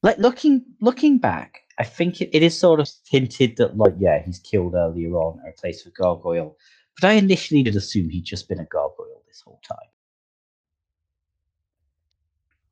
like 0.01 0.17
looking 0.17 0.65
looking 0.81 1.19
back, 1.19 1.59
I 1.77 1.83
think 1.83 2.19
it, 2.19 2.31
it 2.33 2.41
is 2.41 2.59
sort 2.59 2.79
of 2.79 2.89
hinted 3.07 3.57
that, 3.57 3.77
like, 3.77 3.93
yeah, 3.99 4.23
he's 4.25 4.39
killed 4.39 4.73
earlier 4.73 5.11
on 5.11 5.37
and 5.37 5.45
replaced 5.45 5.85
with 5.85 5.95
gargoyle. 5.95 6.57
But 6.99 7.09
I 7.11 7.13
initially 7.13 7.61
did 7.61 7.75
assume 7.75 8.09
he'd 8.09 8.25
just 8.25 8.49
been 8.49 8.59
a 8.59 8.65
gargoyle 8.65 9.21
this 9.27 9.43
whole 9.45 9.61
time, 9.67 9.89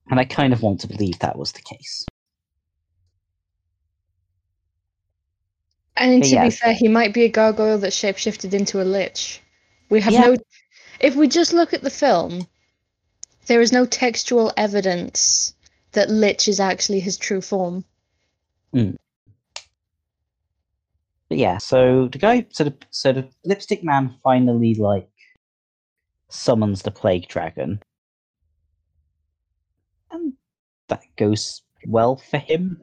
and 0.09 0.19
I 0.19 0.25
kind 0.25 0.53
of 0.53 0.61
want 0.61 0.81
to 0.81 0.87
believe 0.87 1.19
that 1.19 1.37
was 1.37 1.51
the 1.51 1.61
case. 1.61 2.05
And 5.97 6.23
to 6.23 6.29
yeah. 6.29 6.45
be 6.45 6.49
fair, 6.49 6.73
he 6.73 6.87
might 6.87 7.13
be 7.13 7.23
a 7.23 7.29
gargoyle 7.29 7.77
that 7.79 7.91
shapeshifted 7.91 8.53
into 8.53 8.81
a 8.81 8.85
lich. 8.85 9.41
We 9.89 10.01
have 10.01 10.13
Yeah. 10.13 10.21
no. 10.21 10.37
If 10.99 11.15
we 11.15 11.27
just 11.27 11.53
look 11.53 11.73
at 11.73 11.81
the 11.81 11.89
film, 11.89 12.47
there 13.47 13.61
is 13.61 13.71
no 13.71 13.85
textual 13.85 14.51
evidence 14.57 15.53
that 15.91 16.09
lich 16.09 16.47
is 16.47 16.59
actually 16.59 17.01
his 17.01 17.17
true 17.17 17.41
form. 17.41 17.83
Hmm. 18.73 18.91
But 21.29 21.37
yeah, 21.37 21.57
so 21.57 22.07
the 22.07 22.17
guy, 22.17 22.45
so 22.49 22.63
the 22.65 22.75
so 22.89 23.13
the 23.13 23.29
lipstick 23.45 23.83
man 23.83 24.15
finally 24.23 24.75
like 24.75 25.09
summons 26.29 26.81
the 26.81 26.91
plague 26.91 27.27
dragon, 27.27 27.81
and 30.11 30.33
that 30.91 31.03
goes 31.17 31.63
well 31.87 32.17
for 32.17 32.37
him. 32.37 32.81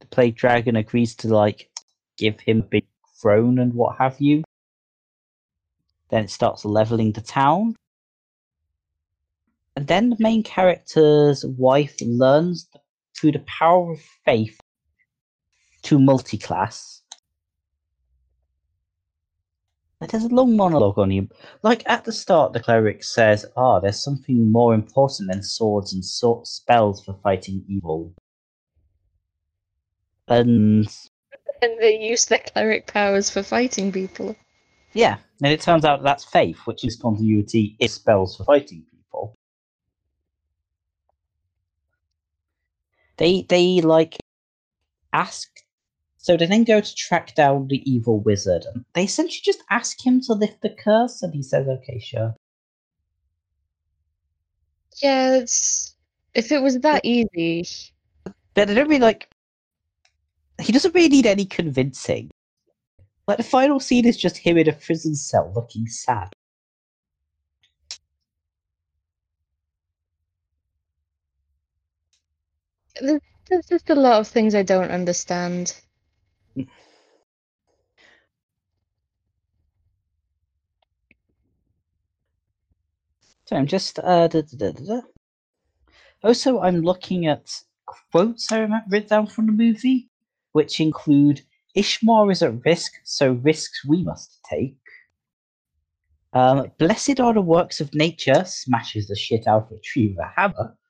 The 0.00 0.06
plague 0.06 0.36
dragon 0.36 0.74
agrees 0.74 1.14
to 1.16 1.28
like 1.28 1.70
give 2.16 2.40
him 2.40 2.60
a 2.60 2.70
big 2.70 2.86
throne 3.20 3.58
and 3.58 3.74
what 3.74 3.96
have 3.98 4.16
you. 4.18 4.42
Then 6.10 6.24
it 6.24 6.30
starts 6.30 6.64
leveling 6.64 7.12
the 7.12 7.20
town. 7.20 7.76
And 9.76 9.86
then 9.86 10.10
the 10.10 10.16
main 10.18 10.42
character's 10.42 11.44
wife 11.44 11.94
learns 12.00 12.68
through 13.16 13.32
the 13.32 13.44
power 13.46 13.92
of 13.92 14.00
faith 14.24 14.58
to 15.82 15.98
multiclass. 15.98 16.97
Like, 20.00 20.10
There's 20.12 20.24
a 20.24 20.28
long 20.28 20.56
monologue 20.56 20.98
on 20.98 21.10
him. 21.10 21.28
Like 21.62 21.82
at 21.88 22.04
the 22.04 22.12
start, 22.12 22.52
the 22.52 22.60
cleric 22.60 23.02
says, 23.02 23.44
"Ah, 23.56 23.80
there's 23.80 24.00
something 24.02 24.50
more 24.52 24.72
important 24.72 25.28
than 25.30 25.42
swords 25.42 25.92
and 25.92 26.04
so- 26.04 26.42
spells 26.44 27.04
for 27.04 27.14
fighting 27.14 27.64
evil." 27.68 28.14
And 30.28 30.86
And 31.62 31.78
they 31.80 31.98
use 31.98 32.26
their 32.26 32.38
cleric 32.38 32.86
powers 32.86 33.28
for 33.30 33.42
fighting 33.42 33.90
people. 33.90 34.36
yeah, 34.92 35.18
and 35.42 35.52
it 35.52 35.60
turns 35.60 35.84
out 35.84 36.02
that's 36.04 36.24
faith, 36.24 36.58
which 36.66 36.84
is 36.84 36.94
continuity, 36.96 37.76
is 37.80 37.94
spells 37.94 38.36
for 38.36 38.44
fighting 38.44 38.84
people. 38.90 39.34
They 43.16 43.42
they 43.42 43.80
like 43.80 44.16
ask 45.12 45.48
so 46.18 46.36
they 46.36 46.46
then 46.46 46.64
go 46.64 46.80
to 46.80 46.94
track 46.94 47.34
down 47.34 47.68
the 47.68 47.80
evil 47.90 48.20
wizard 48.20 48.66
and 48.74 48.84
they 48.94 49.04
essentially 49.04 49.40
just 49.42 49.62
ask 49.70 50.04
him 50.04 50.20
to 50.20 50.34
lift 50.34 50.60
the 50.60 50.70
curse 50.70 51.22
and 51.22 51.32
he 51.32 51.42
says 51.42 51.66
okay 51.68 51.98
sure. 51.98 52.34
Yeah, 55.02 55.36
it's 55.36 55.94
if 56.34 56.50
it 56.52 56.60
was 56.60 56.78
that 56.80 57.04
easy. 57.04 57.64
but 58.54 58.68
they 58.68 58.74
don't 58.74 58.88
really 58.88 59.00
like 59.00 59.28
he 60.60 60.72
doesn't 60.72 60.94
really 60.94 61.08
need 61.08 61.26
any 61.26 61.44
convincing. 61.44 62.30
Like 63.28 63.36
the 63.36 63.44
final 63.44 63.78
scene 63.78 64.06
is 64.06 64.16
just 64.16 64.38
him 64.38 64.58
in 64.58 64.68
a 64.68 64.72
prison 64.72 65.14
cell 65.14 65.52
looking 65.54 65.86
sad. 65.86 66.32
There's, 73.00 73.20
there's 73.48 73.66
just 73.66 73.90
a 73.90 73.94
lot 73.94 74.20
of 74.20 74.26
things 74.28 74.54
I 74.54 74.62
don't 74.62 74.90
understand. 74.90 75.74
So 83.44 83.56
i'm 83.56 83.66
just 83.66 83.98
uh 84.00 84.28
da, 84.28 84.42
da, 84.56 84.72
da, 84.72 85.00
also 86.22 86.60
i'm 86.60 86.82
looking 86.82 87.26
at 87.26 87.50
quotes 87.86 88.50
i 88.52 88.58
remember 88.58 88.86
written 88.90 89.08
down 89.08 89.26
from 89.26 89.46
the 89.46 89.52
movie 89.52 90.08
which 90.52 90.80
include 90.80 91.42
ishmael 91.74 92.30
is 92.30 92.42
at 92.42 92.64
risk 92.64 92.92
so 93.04 93.32
risks 93.32 93.84
we 93.84 94.02
must 94.02 94.40
take. 94.48 94.76
Um, 96.32 96.70
blessed 96.78 97.20
are 97.20 97.32
the 97.32 97.40
works 97.40 97.80
of 97.80 97.94
nature 97.94 98.44
smashes 98.44 99.08
the 99.08 99.16
shit 99.16 99.46
out 99.46 99.66
of 99.66 99.78
a 99.78 99.80
tree 99.80 100.08
with 100.08 100.18
a 100.18 100.30
hammer. 100.36 100.76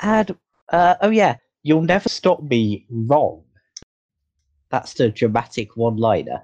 And 0.00 0.36
uh, 0.68 0.94
oh 1.00 1.10
yeah 1.10 1.36
you'll 1.62 1.82
never 1.82 2.08
stop 2.08 2.42
me 2.42 2.86
wrong 2.90 3.42
that's 4.70 4.94
the 4.94 5.08
dramatic 5.10 5.76
one 5.76 5.96
liner 5.96 6.42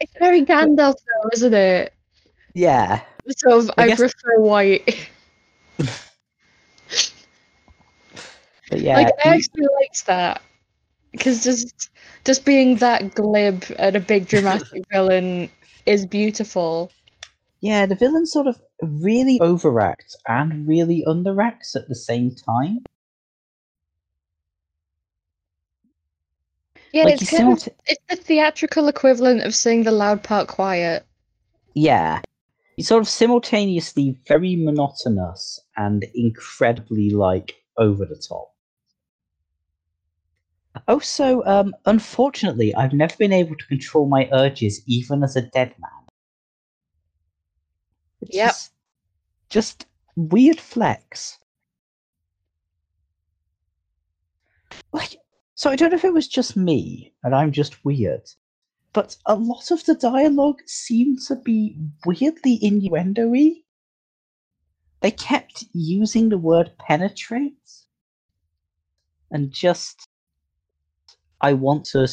It's 0.00 0.12
very 0.18 0.44
Gandalf, 0.44 0.94
though, 0.94 1.28
isn't 1.32 1.54
it? 1.54 1.92
yeah 2.54 3.02
So 3.36 3.68
I 3.76 3.82
I, 3.82 3.86
guess- 3.88 3.98
prefer 3.98 4.40
white. 4.40 5.08
but 8.70 8.80
yeah 8.80 8.96
like 8.96 9.08
I 9.24 9.34
actually 9.34 9.66
liked 9.80 10.06
that 10.06 10.42
because 11.12 11.42
just 11.44 11.90
just 12.24 12.44
being 12.44 12.76
that 12.76 13.14
glib 13.14 13.64
and 13.78 13.96
a 13.96 14.00
big 14.00 14.26
dramatic 14.28 14.84
villain 14.92 15.50
is 15.86 16.06
beautiful. 16.06 16.90
Yeah, 17.60 17.86
the 17.86 17.94
villain 17.94 18.26
sort 18.26 18.46
of 18.46 18.60
really 18.82 19.38
overacts 19.40 20.14
and 20.26 20.66
really 20.68 21.04
underacts 21.06 21.74
at 21.74 21.88
the 21.88 21.94
same 21.94 22.34
time. 22.34 22.84
Yeah, 26.92 27.04
like 27.04 27.20
it's 27.20 27.30
kind 27.30 27.52
of, 27.52 27.68
it's 27.86 28.02
the 28.08 28.16
theatrical 28.16 28.88
equivalent 28.88 29.42
of 29.42 29.54
seeing 29.54 29.84
the 29.84 29.92
loud 29.92 30.22
part 30.22 30.48
quiet. 30.48 31.04
yeah, 31.74 32.20
he's 32.76 32.88
sort 32.88 33.02
of 33.02 33.08
simultaneously 33.08 34.18
very 34.26 34.56
monotonous 34.56 35.60
and 35.76 36.04
incredibly 36.14 37.10
like 37.10 37.54
over 37.76 38.04
the 38.04 38.16
top. 38.16 38.54
Also, 40.86 41.42
um, 41.44 41.74
unfortunately, 41.86 42.74
I've 42.74 42.92
never 42.92 43.16
been 43.16 43.32
able 43.32 43.56
to 43.56 43.66
control 43.66 44.06
my 44.06 44.28
urges 44.32 44.82
even 44.86 45.22
as 45.22 45.36
a 45.36 45.42
dead 45.42 45.74
man. 45.78 45.97
It's 48.20 48.34
Yep. 48.36 48.48
Just, 48.48 48.72
just 49.48 49.86
weird 50.16 50.60
flex. 50.60 51.38
Like, 54.92 55.16
so 55.54 55.70
I 55.70 55.76
don't 55.76 55.90
know 55.90 55.96
if 55.96 56.04
it 56.04 56.12
was 56.12 56.28
just 56.28 56.56
me 56.56 57.14
and 57.22 57.34
I'm 57.34 57.52
just 57.52 57.84
weird, 57.84 58.28
but 58.92 59.16
a 59.26 59.34
lot 59.34 59.70
of 59.70 59.84
the 59.84 59.94
dialogue 59.94 60.60
seemed 60.66 61.20
to 61.26 61.36
be 61.36 61.78
weirdly 62.06 62.58
innuendo-y. 62.62 63.62
They 65.00 65.10
kept 65.12 65.64
using 65.72 66.28
the 66.28 66.38
word 66.38 66.72
penetrate 66.78 67.54
and 69.30 69.52
just 69.52 70.08
I 71.40 71.52
want 71.52 71.84
to 71.86 72.08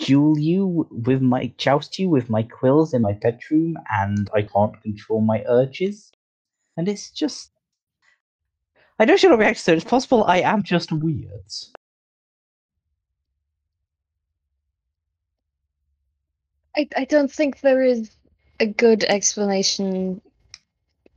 duel 0.00 0.38
you 0.38 0.88
with 0.90 1.20
my 1.20 1.52
joust 1.58 1.98
you 1.98 2.08
with 2.08 2.30
my 2.30 2.42
quills 2.42 2.94
in 2.94 3.02
my 3.02 3.12
bedroom 3.12 3.76
and 3.90 4.30
I 4.34 4.42
can't 4.42 4.80
control 4.82 5.20
my 5.20 5.44
urges. 5.46 6.10
And 6.76 6.88
it's 6.88 7.10
just 7.10 7.50
I 8.98 9.04
know 9.04 9.16
she'll 9.16 9.36
react 9.36 9.64
to 9.64 9.72
it. 9.72 9.76
It's 9.76 9.84
possible 9.84 10.24
I 10.24 10.40
am 10.40 10.62
just 10.62 10.92
weird. 10.92 11.52
I, 16.76 16.88
I 16.96 17.04
don't 17.04 17.30
think 17.30 17.60
there 17.60 17.82
is 17.82 18.10
a 18.60 18.66
good 18.66 19.04
explanation 19.04 20.20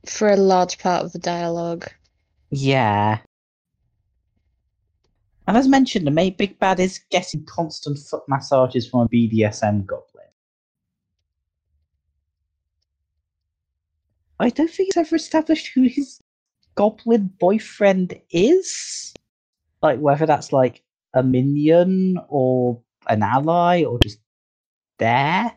for 0.06 0.28
a 0.28 0.36
large 0.36 0.78
part 0.78 1.04
of 1.04 1.12
the 1.12 1.18
dialogue. 1.18 1.88
Yeah. 2.50 3.18
And 5.46 5.56
as 5.56 5.68
mentioned, 5.68 6.06
the 6.06 6.10
main 6.10 6.34
big 6.36 6.58
bad 6.58 6.80
is 6.80 7.00
getting 7.10 7.44
constant 7.44 7.98
foot 7.98 8.22
massages 8.28 8.88
from 8.88 9.00
a 9.00 9.08
BDSM 9.08 9.84
goblin. 9.84 10.24
I 14.40 14.50
don't 14.50 14.70
think 14.70 14.88
it's 14.88 14.96
ever 14.96 15.16
established 15.16 15.70
who 15.74 15.82
his 15.82 16.20
goblin 16.74 17.30
boyfriend 17.38 18.20
is. 18.30 19.14
Like 19.82 19.98
whether 20.00 20.26
that's 20.26 20.52
like 20.52 20.82
a 21.12 21.22
minion 21.22 22.18
or 22.28 22.80
an 23.08 23.22
ally 23.22 23.84
or 23.84 23.98
just 24.02 24.18
there. 24.98 25.52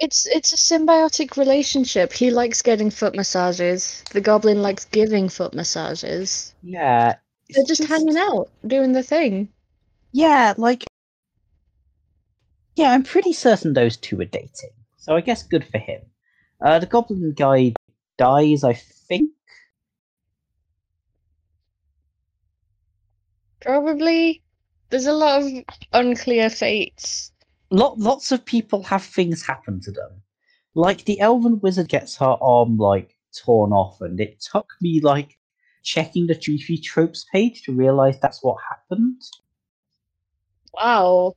It's 0.00 0.26
it's 0.26 0.52
a 0.52 0.56
symbiotic 0.56 1.36
relationship. 1.36 2.12
He 2.12 2.30
likes 2.30 2.62
getting 2.62 2.90
foot 2.90 3.16
massages. 3.16 4.04
The 4.12 4.20
goblin 4.20 4.62
likes 4.62 4.84
giving 4.84 5.28
foot 5.28 5.54
massages. 5.54 6.54
Yeah. 6.62 7.16
They're 7.50 7.62
it's 7.62 7.68
just 7.68 7.84
hanging 7.88 8.16
out, 8.16 8.48
doing 8.66 8.92
the 8.92 9.02
thing. 9.02 9.48
Yeah, 10.12 10.54
like. 10.56 10.84
Yeah, 12.76 12.92
I'm 12.92 13.02
pretty 13.02 13.32
certain 13.32 13.72
those 13.72 13.96
two 13.96 14.20
are 14.20 14.24
dating. 14.24 14.70
So 14.98 15.16
I 15.16 15.20
guess 15.20 15.42
good 15.42 15.64
for 15.64 15.78
him. 15.78 16.02
Uh, 16.60 16.78
the 16.78 16.86
goblin 16.86 17.32
guy 17.32 17.72
dies, 18.18 18.62
I 18.62 18.74
think. 18.74 19.30
Probably. 23.60 24.42
There's 24.90 25.06
a 25.06 25.12
lot 25.12 25.42
of 25.42 25.48
unclear 25.92 26.50
fates. 26.50 27.32
Lot, 27.70 27.98
lots 27.98 28.32
of 28.32 28.44
people 28.44 28.82
have 28.84 29.02
things 29.04 29.44
happen 29.46 29.80
to 29.82 29.92
them. 29.92 30.22
Like 30.74 31.04
the 31.04 31.20
elven 31.20 31.60
wizard 31.60 31.88
gets 31.88 32.16
her 32.16 32.36
arm 32.40 32.78
like 32.78 33.16
torn 33.36 33.72
off, 33.72 34.00
and 34.00 34.18
it 34.20 34.40
took 34.40 34.70
me 34.80 35.00
like 35.00 35.38
checking 35.82 36.26
the 36.26 36.34
TV 36.34 36.82
Tropes 36.82 37.26
page 37.32 37.62
to 37.62 37.72
realize 37.72 38.18
that's 38.20 38.42
what 38.42 38.56
happened. 38.68 39.20
Wow. 40.74 41.34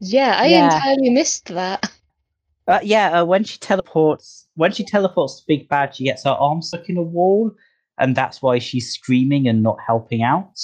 Yeah, 0.00 0.36
I 0.38 0.48
Yeah. 0.48 0.76
entirely 0.76 1.10
missed 1.10 1.46
that. 1.46 1.90
Uh, 2.68 2.80
yeah, 2.82 3.20
uh, 3.20 3.24
when 3.24 3.44
she 3.44 3.58
teleports, 3.58 4.48
when 4.54 4.72
she 4.72 4.84
teleports 4.84 5.40
to 5.40 5.46
Big 5.46 5.68
Bad, 5.68 5.94
she 5.94 6.04
gets 6.04 6.24
her 6.24 6.30
arm 6.30 6.62
stuck 6.62 6.88
in 6.88 6.96
a 6.96 7.02
wall, 7.02 7.50
and 7.98 8.16
that's 8.16 8.40
why 8.40 8.58
she's 8.58 8.92
screaming 8.94 9.48
and 9.48 9.62
not 9.62 9.78
helping 9.84 10.22
out. 10.22 10.58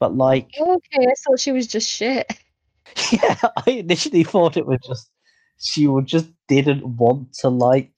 But 0.00 0.16
like, 0.16 0.50
Okay, 0.58 1.06
I 1.06 1.14
thought 1.24 1.40
she 1.40 1.52
was 1.52 1.66
just 1.66 1.88
shit. 1.88 2.26
yeah, 3.12 3.36
I 3.66 3.70
initially 3.70 4.24
thought 4.24 4.56
it 4.56 4.66
was 4.66 4.78
just 4.86 5.10
she 5.58 5.86
would 5.86 6.06
just 6.06 6.28
didn't 6.48 6.84
want 6.96 7.32
to 7.40 7.48
like 7.48 7.92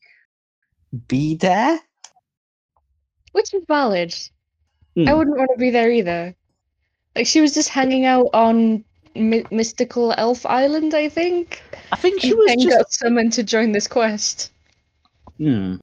be 1.08 1.36
there. 1.36 1.78
Which 3.32 3.54
is 3.54 3.62
valid. 3.68 4.14
I 4.96 5.02
Hmm. 5.02 5.18
wouldn't 5.18 5.36
want 5.38 5.50
to 5.54 5.58
be 5.58 5.70
there 5.70 5.90
either. 5.90 6.34
Like 7.14 7.26
she 7.26 7.40
was 7.40 7.54
just 7.54 7.68
hanging 7.68 8.04
out 8.04 8.28
on 8.34 8.84
my- 9.14 9.44
mystical 9.50 10.12
elf 10.16 10.44
island, 10.46 10.94
I 10.94 11.08
think. 11.08 11.62
I 11.92 11.96
think 11.96 12.20
she 12.20 12.30
and 12.30 12.38
was 12.38 12.56
just. 12.64 12.76
got 12.76 12.92
summoned 12.92 13.32
to 13.34 13.42
join 13.42 13.72
this 13.72 13.86
quest. 13.86 14.50
Hmm. 15.38 15.76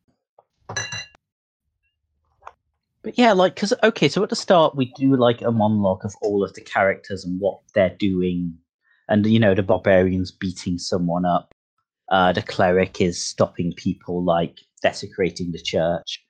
But 3.03 3.17
yeah, 3.17 3.31
like, 3.31 3.55
because, 3.55 3.73
okay, 3.83 4.09
so 4.09 4.21
at 4.23 4.29
the 4.29 4.35
start, 4.35 4.75
we 4.75 4.91
do 4.97 5.15
like 5.15 5.41
a 5.41 5.51
monologue 5.51 6.03
of 6.03 6.13
all 6.21 6.43
of 6.43 6.53
the 6.55 6.61
characters 6.61 7.23
and 7.23 7.39
what 7.39 7.59
they're 7.73 7.95
doing. 7.97 8.57
And, 9.09 9.25
you 9.25 9.39
know, 9.39 9.55
the 9.55 9.63
barbarian's 9.63 10.31
beating 10.31 10.77
someone 10.77 11.25
up. 11.25 11.53
Uh, 12.09 12.33
the 12.33 12.41
cleric 12.41 13.01
is 13.01 13.21
stopping 13.21 13.73
people, 13.73 14.23
like, 14.23 14.59
desecrating 14.81 15.51
the 15.51 15.61
church. 15.61 16.23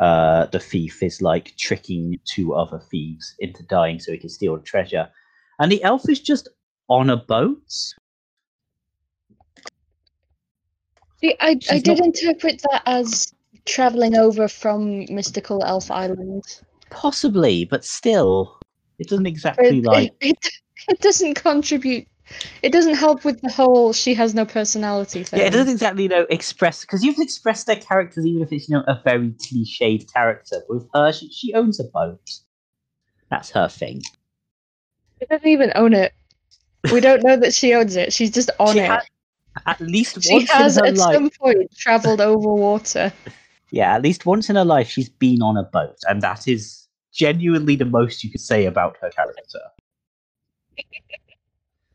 Uh, 0.00 0.46
the 0.46 0.58
thief 0.58 1.02
is, 1.02 1.20
like, 1.20 1.54
tricking 1.58 2.18
two 2.24 2.54
other 2.54 2.80
thieves 2.90 3.34
into 3.38 3.62
dying 3.64 3.98
so 3.98 4.12
he 4.12 4.18
can 4.18 4.30
steal 4.30 4.56
the 4.56 4.62
treasure. 4.62 5.08
And 5.58 5.70
the 5.70 5.82
elf 5.82 6.08
is 6.08 6.20
just 6.20 6.48
on 6.88 7.10
a 7.10 7.16
boat. 7.16 7.62
See, 11.20 11.36
I, 11.40 11.58
I 11.70 11.78
did 11.78 11.98
not- 11.98 12.06
interpret 12.06 12.62
that 12.70 12.82
as 12.86 13.34
traveling 13.66 14.16
over 14.16 14.48
from 14.48 15.04
Mystical 15.10 15.62
Elf 15.64 15.90
Island. 15.90 16.44
Possibly, 16.90 17.66
but 17.66 17.84
still, 17.84 18.58
it 18.98 19.08
doesn't 19.08 19.26
exactly 19.26 19.78
it, 19.78 19.84
like. 19.84 20.12
it, 20.20 20.28
it 20.30 20.52
doesn't 21.00 21.34
contribute. 21.34 22.06
It 22.62 22.72
doesn't 22.72 22.94
help 22.94 23.24
with 23.24 23.40
the 23.40 23.50
whole 23.50 23.92
she 23.92 24.14
has 24.14 24.34
no 24.34 24.44
personality 24.44 25.24
thing. 25.24 25.40
Yeah, 25.40 25.46
it 25.46 25.52
doesn't 25.52 25.72
exactly, 25.72 26.04
you 26.04 26.08
know, 26.08 26.26
express 26.30 26.82
because 26.82 27.02
you've 27.02 27.18
expressed 27.18 27.66
their 27.66 27.76
characters, 27.76 28.24
even 28.24 28.42
if 28.42 28.52
it's 28.52 28.68
you 28.68 28.76
know 28.76 28.84
a 28.86 29.00
very 29.04 29.30
cliched 29.30 30.12
character. 30.12 30.62
With 30.68 30.86
her, 30.94 31.12
she, 31.12 31.28
she 31.30 31.54
owns 31.54 31.80
a 31.80 31.84
boat. 31.84 32.20
That's 33.30 33.50
her 33.50 33.68
thing. 33.68 34.02
She 35.18 35.26
doesn't 35.26 35.46
even 35.46 35.72
own 35.74 35.92
it. 35.92 36.12
We 36.92 37.00
don't 37.00 37.22
know 37.22 37.36
that 37.36 37.52
she 37.52 37.74
owns 37.74 37.96
it. 37.96 38.12
She's 38.12 38.30
just 38.30 38.50
on 38.58 38.74
She 38.74 38.80
it. 38.80 38.88
ha- 38.88 39.02
At 39.66 39.80
least 39.80 40.22
she 40.22 40.46
has 40.46 40.76
in 40.78 40.84
her 40.84 40.88
at 40.90 40.96
life, 40.96 41.14
some 41.14 41.30
point 41.30 41.70
travelled 41.76 42.20
over 42.20 42.54
water. 42.54 43.12
yeah, 43.70 43.94
at 43.94 44.02
least 44.02 44.24
once 44.24 44.48
in 44.48 44.56
her 44.56 44.64
life, 44.64 44.88
she's 44.88 45.08
been 45.08 45.42
on 45.42 45.56
a 45.56 45.64
boat, 45.64 45.98
and 46.08 46.22
that 46.22 46.48
is 46.48 46.88
genuinely 47.12 47.76
the 47.76 47.84
most 47.84 48.22
you 48.24 48.30
could 48.30 48.40
say 48.40 48.66
about 48.66 48.96
her 49.02 49.10
character. 49.10 49.60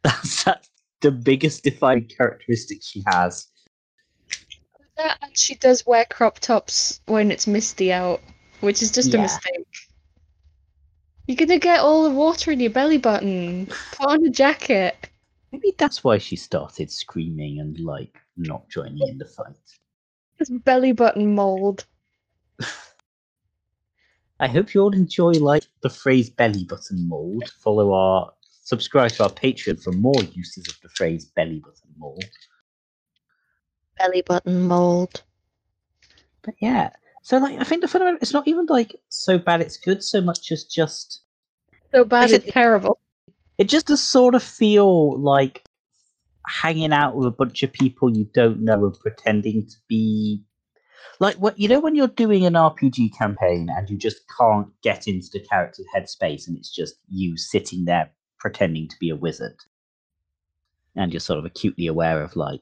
That's, 0.06 0.44
that's 0.44 0.70
the 1.02 1.12
biggest 1.12 1.64
defining 1.64 2.08
characteristic 2.08 2.80
she 2.82 3.04
has. 3.08 3.48
That 4.98 5.18
and 5.22 5.38
she 5.38 5.56
does 5.56 5.86
wear 5.86 6.06
crop 6.06 6.40
tops 6.40 7.02
when 7.08 7.32
it's 7.32 7.48
misty 7.48 7.92
out, 7.92 8.22
which 8.62 8.82
is 8.82 8.92
just 8.92 9.14
a 9.14 9.18
mistake. 9.18 9.68
You're 11.28 11.36
gonna 11.36 11.60
get 11.60 11.82
all 11.82 12.04
the 12.04 12.12
water 12.12 12.52
in 12.52 12.60
your 12.60 12.70
belly 12.70 12.98
button. 12.98 13.66
Put 13.92 14.08
on 14.08 14.26
a 14.26 14.30
jacket. 14.30 14.96
Maybe 15.52 15.74
that's 15.78 16.04
why 16.04 16.18
she 16.18 16.36
started 16.36 16.92
screaming 16.92 17.60
and 17.60 17.78
like 17.80 18.18
not 18.38 18.70
joining 18.70 19.08
in 19.08 19.18
the 19.18 19.26
fight. 19.26 19.56
It's 20.40 20.50
belly 20.50 20.92
button 20.92 21.34
mold. 21.34 21.86
I 24.40 24.48
hope 24.48 24.74
you 24.74 24.82
all 24.82 24.94
enjoy 24.94 25.32
like 25.32 25.64
the 25.82 25.90
phrase 25.90 26.30
belly 26.30 26.66
button 26.66 27.08
mold. 27.08 27.50
Follow 27.62 27.94
our 27.94 28.32
subscribe 28.66 29.12
to 29.12 29.24
our 29.24 29.30
Patreon 29.30 29.82
for 29.82 29.92
more 29.94 30.22
uses 30.34 30.68
of 30.68 30.76
the 30.84 30.90
phrase 30.90 31.26
belly 31.36 31.60
button 31.60 31.94
mold. 31.98 32.24
Belly 33.98 34.22
button 34.22 34.62
mold. 34.64 35.24
But 36.44 36.56
yeah. 36.60 36.90
So 37.24 37.38
like 37.38 37.60
I 37.60 37.64
think 37.64 37.82
the 37.82 37.88
fundamental 37.88 38.20
it's 38.22 38.34
not 38.34 38.48
even 38.48 38.66
like 38.68 38.96
so 39.10 39.38
bad 39.38 39.62
it's 39.62 39.78
good 39.78 40.04
so 40.04 40.20
much 40.22 40.52
as 40.52 40.64
just 40.66 41.22
So 41.92 42.04
bad 42.04 42.26
Is 42.26 42.34
it's 42.34 42.48
it- 42.48 42.52
terrible. 42.52 43.00
it 43.58 43.70
just 43.70 43.88
does 43.88 44.02
sort 44.04 44.36
of 44.36 44.44
feel 44.44 45.20
like 45.20 45.64
hanging 46.48 46.94
out 46.94 47.16
with 47.16 47.26
a 47.28 47.32
bunch 47.32 47.64
of 47.64 47.72
people 47.74 48.16
you 48.16 48.26
don't 48.36 48.62
know 48.62 48.86
and 48.86 49.00
pretending 49.00 49.66
to 49.68 49.76
be 49.88 50.44
like 51.20 51.36
what 51.38 51.58
you 51.60 51.68
know 51.68 51.80
when 51.80 51.96
you're 51.96 52.08
doing 52.08 52.46
an 52.46 52.54
RPG 52.54 53.18
campaign 53.18 53.68
and 53.76 53.90
you 53.90 53.98
just 53.98 54.18
can't 54.38 54.68
get 54.84 55.08
into 55.08 55.28
the 55.34 55.40
character's 55.40 55.88
headspace 55.96 56.48
and 56.48 56.56
it's 56.58 56.70
just 56.70 56.96
you 57.10 57.36
sitting 57.38 57.86
there 57.86 58.12
pretending 58.46 58.88
to 58.88 58.96
be 59.00 59.10
a 59.10 59.16
wizard 59.16 59.58
and 60.96 61.12
you're 61.12 61.20
sort 61.20 61.40
of 61.40 61.46
acutely 61.46 61.88
aware 61.88 62.22
of 62.22 62.36
like 62.36 62.62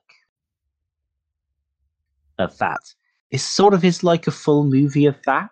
of 2.39 2.57
that 2.57 2.79
it 3.31 3.39
sort 3.39 3.73
of 3.73 3.83
is 3.83 4.01
like 4.01 4.25
a 4.25 4.31
full 4.31 4.63
movie 4.63 5.05
of 5.05 5.17
that 5.25 5.49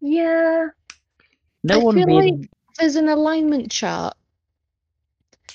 Yeah. 0.00 0.68
no 1.64 1.80
I 1.80 1.82
one 1.82 1.96
feel 1.96 2.06
really 2.06 2.30
like 2.30 2.50
there's 2.78 2.94
an 2.94 3.08
alignment 3.08 3.70
chart. 3.70 4.16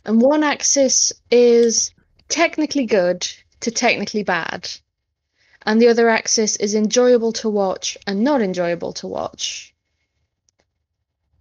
And 0.03 0.21
one 0.21 0.43
axis 0.43 1.13
is 1.31 1.93
technically 2.27 2.85
good 2.85 3.25
to 3.61 3.71
technically 3.71 4.23
bad. 4.23 4.69
And 5.65 5.81
the 5.81 5.87
other 5.87 6.09
axis 6.09 6.57
is 6.57 6.75
enjoyable 6.75 7.31
to 7.33 7.49
watch 7.49 7.97
and 8.05 8.21
not 8.21 8.41
enjoyable 8.41 8.91
to 8.93 9.07
watch. 9.07 9.73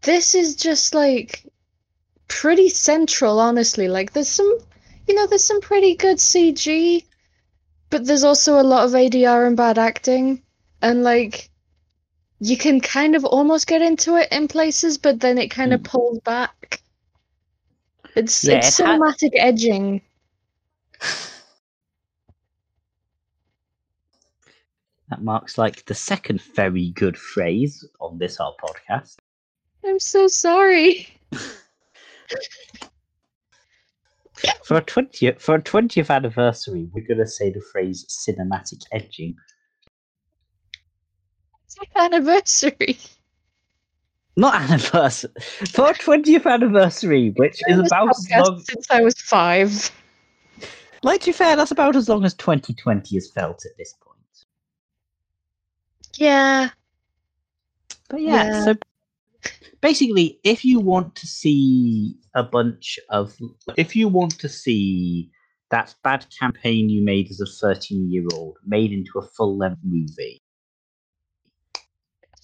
This 0.06 0.36
is 0.36 0.54
just 0.54 0.94
like 0.94 1.44
pretty 2.28 2.68
central, 2.68 3.40
honestly. 3.40 3.88
Like 3.88 4.12
there's 4.12 4.28
some 4.28 4.58
you 5.08 5.14
know, 5.14 5.26
there's 5.26 5.44
some 5.44 5.60
pretty 5.60 5.96
good 5.96 6.18
CG, 6.18 7.04
but 7.90 8.06
there's 8.06 8.24
also 8.24 8.60
a 8.60 8.62
lot 8.62 8.84
of 8.86 8.92
ADR 8.94 9.46
and 9.46 9.56
bad 9.56 9.78
acting. 9.78 10.42
And 10.80 11.02
like 11.02 11.50
you 12.38 12.56
can 12.56 12.80
kind 12.80 13.16
of 13.16 13.24
almost 13.24 13.66
get 13.66 13.82
into 13.82 14.16
it 14.16 14.28
in 14.30 14.46
places, 14.46 14.96
but 14.98 15.20
then 15.20 15.38
it 15.38 15.48
kind 15.50 15.72
of 15.72 15.80
Mm. 15.80 15.84
pulls 15.84 16.20
back. 16.20 16.80
It's 18.14 18.44
Yeah, 18.44 18.58
it's 18.58 18.80
cinematic 18.80 19.30
edging. 19.34 20.02
that 25.08 25.22
marks 25.22 25.58
like 25.58 25.84
the 25.86 25.94
second 25.94 26.40
very 26.54 26.90
good 26.90 27.16
phrase 27.18 27.84
on 28.00 28.18
this 28.18 28.38
our 28.40 28.54
podcast 28.62 29.16
I'm 29.86 30.00
so 30.00 30.26
sorry. 30.28 31.08
For 34.64 34.76
a 34.76 34.82
twentieth 34.82 35.40
for 35.40 35.54
a 35.54 35.62
twentieth 35.62 36.10
anniversary, 36.10 36.88
we're 36.92 37.06
gonna 37.06 37.26
say 37.26 37.50
the 37.50 37.62
phrase 37.72 38.04
cinematic 38.08 38.82
edging. 38.92 39.34
Our 41.94 42.04
anniversary. 42.04 42.98
Not 44.36 44.54
anniversary. 44.54 45.30
For 45.72 45.90
a 45.90 45.94
twentieth 45.94 46.46
anniversary, 46.46 47.32
which 47.36 47.60
is 47.68 47.78
about 47.78 48.10
as 48.10 48.28
long 48.36 48.60
since 48.60 48.86
I 48.90 49.00
was 49.02 49.14
five. 49.20 49.90
like 51.02 51.20
to 51.22 51.26
be 51.26 51.32
fair, 51.32 51.56
that's 51.56 51.70
about 51.70 51.96
as 51.96 52.08
long 52.08 52.24
as 52.24 52.34
twenty 52.34 52.74
twenty 52.74 53.16
has 53.16 53.30
felt 53.30 53.64
at 53.64 53.76
this 53.78 53.94
point. 54.02 54.16
Yeah. 56.16 56.70
But 58.08 58.20
yeah, 58.20 58.44
Yeah. 58.44 58.64
so 58.64 58.74
basically 59.80 60.38
if 60.44 60.64
you 60.64 60.80
want 60.80 61.14
to 61.14 61.26
see 61.26 62.16
a 62.34 62.42
bunch 62.42 62.98
of 63.10 63.34
if 63.76 63.94
you 63.94 64.08
want 64.08 64.38
to 64.38 64.48
see 64.48 65.30
that 65.70 65.94
bad 66.04 66.26
campaign 66.38 66.88
you 66.88 67.02
made 67.02 67.28
as 67.30 67.40
a 67.40 67.46
13 67.46 68.10
year 68.10 68.24
old 68.34 68.56
made 68.64 68.92
into 68.92 69.18
a 69.18 69.26
full 69.36 69.56
length 69.56 69.80
movie 69.82 70.40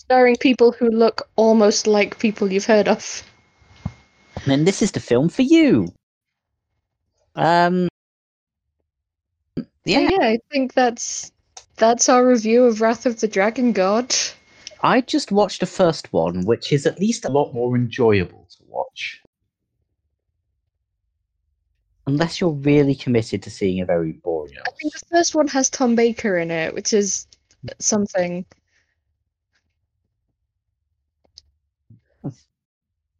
Starring 0.02 0.36
people 0.36 0.72
who 0.72 0.90
look 0.90 1.28
almost 1.36 1.86
like 1.86 2.18
people 2.18 2.52
you've 2.52 2.66
heard 2.66 2.88
of. 2.88 3.22
then 4.46 4.64
this 4.64 4.82
is 4.82 4.90
the 4.90 5.00
film 5.00 5.28
for 5.28 5.42
you. 5.42 5.86
Um. 7.36 7.88
Yeah, 9.84 10.00
yeah, 10.00 10.26
I 10.26 10.38
think 10.50 10.74
that's 10.74 11.30
that's 11.76 12.08
our 12.08 12.26
review 12.26 12.64
of 12.64 12.80
Wrath 12.80 13.06
of 13.06 13.20
the 13.20 13.28
Dragon 13.28 13.72
God. 13.72 14.14
I 14.82 15.00
just 15.00 15.30
watched 15.30 15.60
the 15.60 15.66
first 15.66 16.12
one, 16.12 16.44
which 16.44 16.72
is 16.72 16.86
at 16.86 16.98
least 16.98 17.24
a 17.24 17.28
lot 17.28 17.52
more 17.52 17.76
enjoyable 17.76 18.48
to 18.50 18.64
watch. 18.66 19.22
Unless 22.06 22.40
you're 22.40 22.50
really 22.50 22.96
committed 22.96 23.44
to 23.44 23.50
seeing 23.50 23.80
a 23.80 23.86
very 23.86 24.12
boring. 24.12 24.54
I 24.66 24.70
think 24.72 24.92
the 24.92 25.06
first 25.10 25.36
one 25.36 25.46
has 25.48 25.70
Tom 25.70 25.94
Baker 25.94 26.36
in 26.36 26.50
it, 26.50 26.74
which 26.74 26.92
is 26.92 27.28
something. 27.78 28.44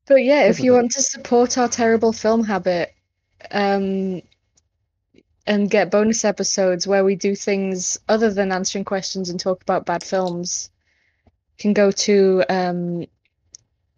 But 0.06 0.24
yeah, 0.24 0.46
if 0.46 0.58
you 0.58 0.72
want 0.72 0.90
to 0.92 1.02
support 1.02 1.56
our 1.58 1.68
terrible 1.68 2.12
film 2.12 2.42
habit, 2.42 2.92
um, 3.52 4.20
and 5.46 5.70
get 5.70 5.90
bonus 5.90 6.24
episodes 6.24 6.86
where 6.86 7.04
we 7.04 7.14
do 7.14 7.34
things 7.34 7.98
other 8.08 8.32
than 8.32 8.52
answering 8.52 8.84
questions 8.84 9.30
and 9.30 9.38
talk 9.38 9.62
about 9.62 9.86
bad 9.86 10.02
films, 10.02 10.71
can 11.62 11.72
go 11.72 11.92
to 11.92 12.44
um, 12.48 13.06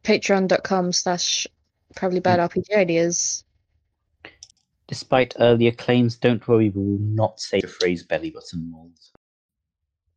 patreon.com 0.04 0.92
slash 0.92 1.46
probably 1.96 2.20
bad 2.20 2.38
RPG 2.38 2.76
ideas. 2.76 3.42
Despite 4.86 5.34
earlier 5.40 5.72
claims, 5.72 6.16
don't 6.16 6.46
worry, 6.46 6.68
we 6.68 6.82
will 6.82 6.98
not 7.00 7.40
say 7.40 7.60
the 7.60 7.68
phrase 7.68 8.04
belly 8.04 8.30
button 8.30 8.70
mold. 8.70 8.92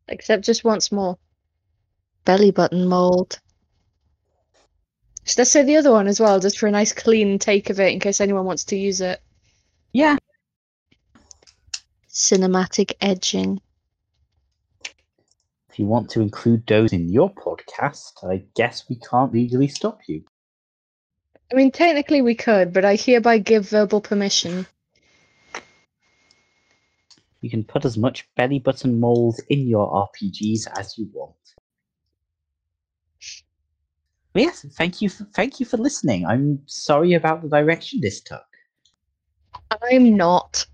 Except 0.09 0.43
just 0.43 0.65
once 0.65 0.91
more. 0.91 1.17
Belly 2.25 2.51
button 2.51 2.85
mold. 2.85 3.39
Should 5.23 5.39
I 5.39 5.43
say 5.43 5.63
the 5.63 5.77
other 5.77 5.91
one 5.91 6.07
as 6.07 6.19
well, 6.19 6.39
just 6.39 6.59
for 6.59 6.67
a 6.67 6.71
nice 6.71 6.91
clean 6.91 7.39
take 7.39 7.69
of 7.69 7.79
it 7.79 7.93
in 7.93 7.99
case 7.99 8.19
anyone 8.19 8.45
wants 8.45 8.65
to 8.65 8.77
use 8.77 8.99
it? 8.99 9.21
Yeah. 9.93 10.17
Cinematic 12.09 12.93
edging. 12.99 13.61
If 15.77 15.81
you 15.81 15.85
want 15.85 16.09
to 16.09 16.21
include 16.21 16.65
those 16.65 16.91
in 16.91 17.07
your 17.07 17.31
podcast, 17.31 18.27
I 18.27 18.45
guess 18.55 18.89
we 18.89 18.95
can't 18.95 19.31
legally 19.31 19.67
stop 19.67 19.99
you. 20.07 20.23
I 21.51 21.55
mean, 21.55 21.69
technically 21.69 22.23
we 22.23 22.33
could, 22.33 22.73
but 22.73 22.83
I 22.83 22.95
hereby 22.95 23.37
give 23.37 23.69
verbal 23.69 24.01
permission. 24.01 24.65
You 27.41 27.51
can 27.51 27.63
put 27.63 27.85
as 27.85 27.95
much 27.95 28.27
belly 28.33 28.57
button 28.57 28.99
mold 28.99 29.39
in 29.49 29.67
your 29.67 29.87
RPGs 29.87 30.67
as 30.79 30.97
you 30.97 31.11
want. 31.13 31.35
But 34.33 34.41
yes, 34.41 34.65
thank 34.79 34.99
you. 34.99 35.09
For, 35.09 35.25
thank 35.25 35.59
you 35.59 35.67
for 35.67 35.77
listening. 35.77 36.25
I'm 36.25 36.63
sorry 36.65 37.13
about 37.13 37.43
the 37.43 37.49
direction 37.49 37.99
this 38.01 38.19
took. 38.21 38.41
I'm 39.83 40.17
not. 40.17 40.65